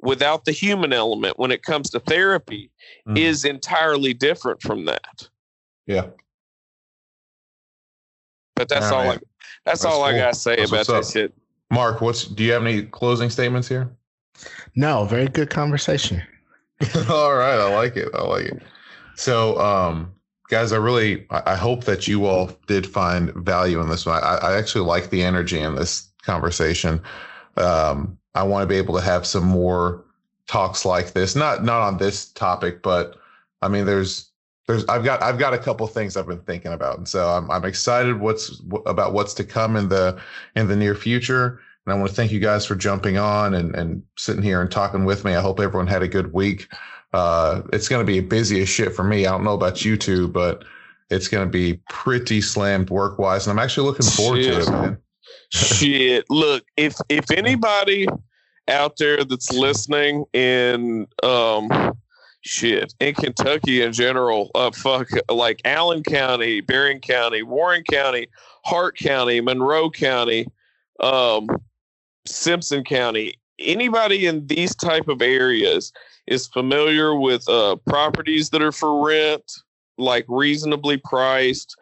[0.03, 2.69] without the human element when it comes to therapy
[3.07, 3.17] Mhm.
[3.17, 5.27] is entirely different from that
[5.88, 6.07] Yeah.
[8.55, 9.17] but that's All all right.
[9.17, 9.27] I,
[9.65, 11.34] that's, That's all I gotta say That's about that shit
[11.71, 13.89] Mark, what's do you have any closing statements here?
[14.75, 16.21] No, very good conversation.
[17.09, 18.09] all right, I like it.
[18.13, 18.61] I like it.
[19.15, 20.13] So, um,
[20.49, 24.23] guys, I really I hope that you all did find value in this one.
[24.23, 27.01] I, I actually like the energy in this conversation.
[27.57, 30.03] Um, I want to be able to have some more
[30.47, 31.35] talks like this.
[31.35, 33.18] Not not on this topic, but
[33.61, 34.31] I mean, there's
[34.68, 37.49] there's I've got I've got a couple things I've been thinking about, and so I'm
[37.51, 40.19] I'm excited what's about what's to come in the
[40.55, 41.60] in the near future.
[41.85, 44.72] And I want to thank you guys for jumping on and and sitting here and
[44.72, 45.35] talking with me.
[45.35, 46.72] I hope everyone had a good week.
[47.14, 49.27] Uh, it's going to be busy as shit for me.
[49.27, 50.64] I don't know about you two, but
[51.11, 54.53] it's going to be pretty slammed work wise, and I'm actually looking forward shit.
[54.53, 54.97] to it, man.
[55.53, 58.07] Shit, look if if anybody
[58.67, 61.93] out there that's listening in um
[62.41, 68.30] shit in Kentucky in general, uh, fuck like Allen County, Barren County, Warren County,
[68.65, 70.47] Hart County, Monroe County,
[70.99, 71.47] um,
[72.25, 73.35] Simpson County.
[73.59, 75.93] Anybody in these type of areas
[76.25, 79.43] is familiar with uh, properties that are for rent,
[79.99, 81.77] like reasonably priced,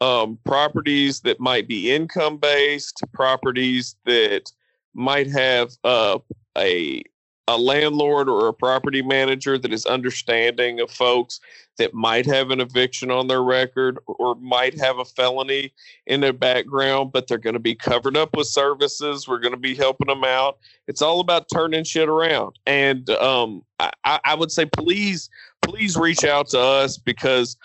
[0.00, 4.52] um, properties that might be income based, properties that
[4.94, 6.18] might have uh,
[6.56, 7.02] a
[7.48, 11.38] a landlord or a property manager that is understanding of folks
[11.78, 15.72] that might have an eviction on their record or might have a felony
[16.06, 19.28] in their background, but they're going to be covered up with services.
[19.28, 20.58] We're going to be helping them out.
[20.88, 22.58] It's all about turning shit around.
[22.66, 25.30] And um, I, I would say, please,
[25.62, 27.56] please reach out to us because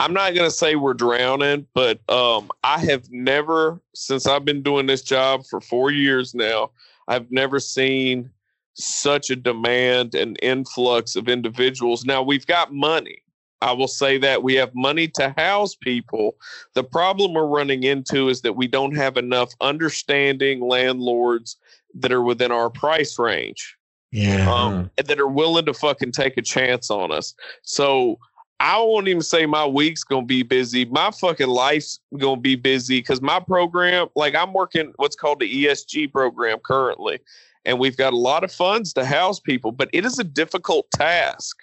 [0.00, 4.62] I'm not going to say we're drowning, but um, I have never, since I've been
[4.62, 6.70] doing this job for four years now,
[7.08, 8.30] I've never seen
[8.74, 12.04] such a demand and influx of individuals.
[12.04, 13.22] Now we've got money.
[13.60, 16.36] I will say that we have money to house people.
[16.74, 21.56] The problem we're running into is that we don't have enough understanding landlords
[21.94, 23.76] that are within our price range.
[24.12, 24.50] Yeah.
[24.50, 27.34] Um, that are willing to fucking take a chance on us.
[27.62, 28.18] So
[28.60, 30.84] I won't even say my week's gonna be busy.
[30.86, 35.64] My fucking life's gonna be busy because my program, like I'm working what's called the
[35.64, 37.20] ESG program currently
[37.68, 40.90] and we've got a lot of funds to house people, but it is a difficult
[40.92, 41.58] task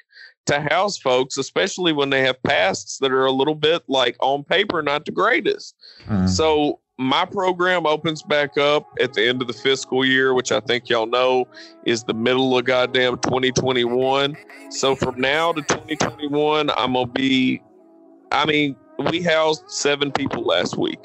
[0.45, 4.43] to house folks, especially when they have pasts that are a little bit like on
[4.43, 5.75] paper not the greatest.
[6.07, 6.29] Mm.
[6.29, 10.61] So my program opens back up at the end of the fiscal year, which I
[10.61, 11.47] think y'all know
[11.85, 14.37] is the middle of goddamn 2021.
[14.69, 17.61] So from now to 2021, I'm gonna be.
[18.31, 18.75] I mean,
[19.11, 21.01] we housed seven people last week.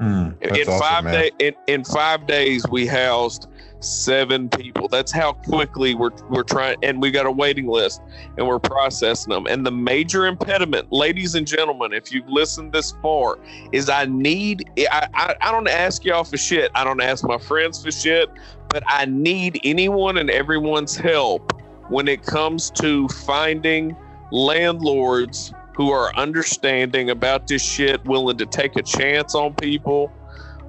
[0.00, 3.46] Mm, in awesome, five days, in, in five days, we housed
[3.84, 4.88] seven people.
[4.88, 8.02] That's how quickly we're we're trying, and we got a waiting list,
[8.36, 9.46] and we're processing them.
[9.46, 13.38] And the major impediment, ladies and gentlemen, if you've listened this far,
[13.72, 14.70] is I need.
[14.90, 16.70] I I, I don't ask y'all for shit.
[16.74, 18.30] I don't ask my friends for shit,
[18.68, 21.52] but I need anyone and everyone's help
[21.88, 23.96] when it comes to finding
[24.32, 30.12] landlords who are understanding about this shit, willing to take a chance on people.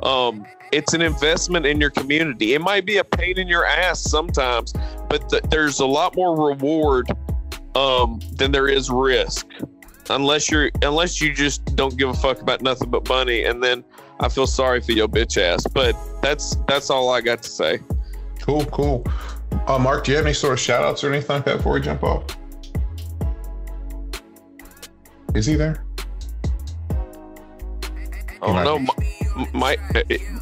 [0.03, 2.53] Um, it's an investment in your community.
[2.53, 4.73] It might be a pain in your ass sometimes,
[5.09, 7.09] but th- there's a lot more reward
[7.75, 9.47] um, than there is risk.
[10.09, 13.83] Unless you're, unless you just don't give a fuck about nothing but money, and then
[14.19, 15.65] I feel sorry for your bitch ass.
[15.65, 17.79] But that's that's all I got to say.
[18.39, 19.03] Cool, cool.
[19.67, 21.73] Uh, Mark, do you have any sort of shout outs or anything like that before
[21.73, 22.23] we jump off?
[25.33, 25.83] Is he there?
[28.41, 28.93] Don't know.
[29.53, 29.79] Mike,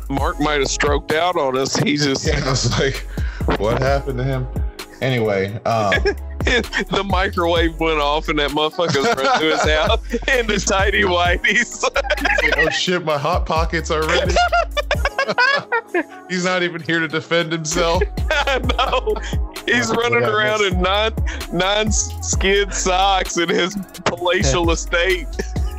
[0.10, 1.76] Mark might have stroked out on us.
[1.76, 2.26] He just.
[2.26, 3.06] Yeah, I was like,
[3.60, 4.48] what happened to him?
[5.02, 5.91] Anyway, um,
[6.45, 11.84] the microwave went off and that motherfucker's run to his house in the tidy whiteys.
[12.57, 14.34] oh shit, my hot pockets are ready.
[16.30, 18.02] He's not even here to defend himself.
[18.78, 19.15] no,
[19.65, 21.14] he's running around in non
[21.52, 23.76] non skid socks in his
[24.06, 25.28] palatial estate.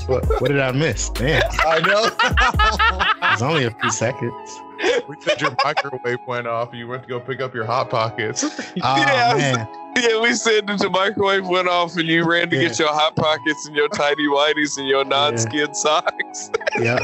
[0.07, 1.09] What, what did I miss?
[1.11, 1.43] Damn.
[1.67, 2.05] I know.
[3.27, 4.61] it was only a few seconds.
[5.09, 7.91] We said your microwave went off and you went to go pick up your hot
[7.91, 8.45] pockets.
[8.83, 9.69] Oh, yeah, man.
[9.97, 12.69] yeah, we said that the microwave went off and you ran to yeah.
[12.69, 15.73] get your hot pockets and your tidy whities and your non-skin yeah.
[15.73, 16.51] socks.
[16.79, 17.01] yep.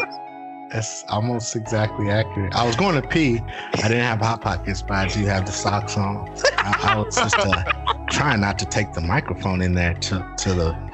[0.71, 2.55] That's almost exactly accurate.
[2.55, 3.41] I was going to pee.
[3.75, 6.29] I didn't have hot pockets, but I do have the socks on.
[6.59, 7.65] I, I was just uh,
[8.11, 10.90] trying not to take the microphone in there to, to the.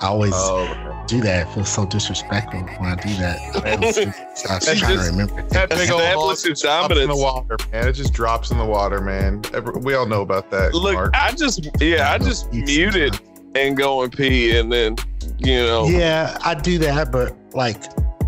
[0.00, 1.46] I always oh, do that.
[1.46, 3.38] It feels so disrespectful when I do that.
[3.66, 5.42] I was, I was trying just, to remember.
[5.48, 7.88] That big old dominance in the water, man.
[7.88, 9.42] It just drops in the water, man.
[9.82, 10.72] We all know about that.
[10.72, 11.14] Look, Mark.
[11.14, 13.20] I just yeah, I just muted
[13.54, 14.96] and go and pee, and then
[15.38, 15.86] you know.
[15.86, 17.82] Yeah, I do that, but like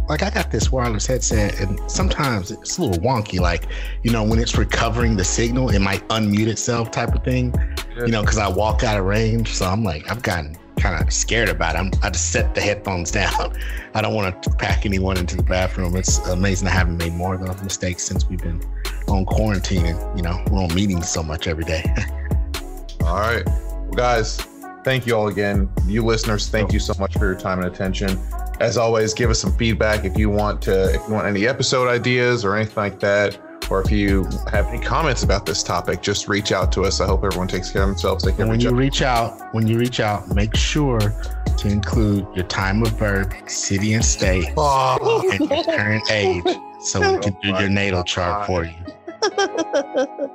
[0.08, 3.40] like I got this wireless headset, and sometimes it's a little wonky.
[3.40, 3.66] Like,
[4.02, 7.54] you know, when it's recovering the signal, it might unmute itself, type of thing.
[7.96, 11.12] You know, because I walk out of range, so I'm like, I've gotten kind of
[11.12, 11.76] scared about.
[11.76, 13.56] I'm, I just set the headphones down.
[13.94, 15.96] I don't want to pack anyone into the bathroom.
[15.96, 18.60] It's amazing I haven't made more of those mistakes since we've been
[19.08, 21.84] on quarantine, and you know, we're on meetings so much every day.
[23.04, 24.46] all right, well, guys
[24.84, 25.70] thank you all again.
[25.86, 28.18] You listeners, thank you so much for your time and attention.
[28.60, 31.88] As always, give us some feedback if you want to, if you want any episode
[31.88, 33.38] ideas or anything like that,
[33.70, 37.00] or if you have any comments about this topic, just reach out to us.
[37.00, 38.24] I hope everyone takes care of themselves.
[38.24, 38.76] They can when reach you out.
[38.76, 43.94] reach out, when you reach out, make sure to include your time of birth, city
[43.94, 45.28] and state, oh.
[45.30, 46.44] and your current age,
[46.80, 48.74] so we can do your natal chart for you.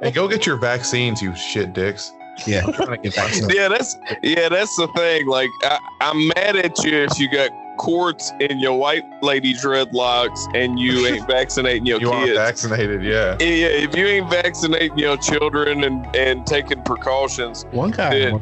[0.02, 2.14] And go get your vaccines, you shit dicks.
[2.46, 2.68] Yeah,
[3.04, 5.26] yeah, that's yeah, that's the thing.
[5.26, 10.40] Like, I, I'm mad at you if you got quartz in your white lady dreadlocks
[10.56, 12.28] and you ain't vaccinating your you kids.
[12.28, 13.38] You aren't vaccinated, yeah.
[13.40, 17.66] Yeah, if you ain't vaccinating your children and, and taking precautions.
[17.72, 18.40] One guy then,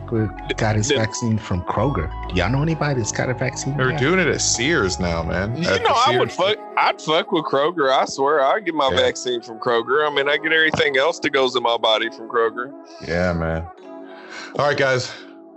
[0.57, 2.09] got his then, vaccine from Kroger.
[2.29, 3.77] Do y'all know anybody that's got a vaccine?
[3.77, 5.55] They're doing it at Sears now, man.
[5.55, 6.57] You know, I would fuck.
[6.77, 7.91] I'd fuck with Kroger.
[7.91, 8.97] I swear, I'd get my yeah.
[8.97, 10.09] vaccine from Kroger.
[10.09, 12.71] I mean, I get everything else that goes in my body from Kroger.
[13.07, 13.67] Yeah, man.
[14.57, 15.11] All right, guys.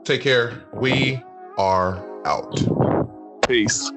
[0.05, 0.63] Take care.
[0.73, 1.23] We
[1.59, 2.78] are out.
[3.49, 3.91] Peace.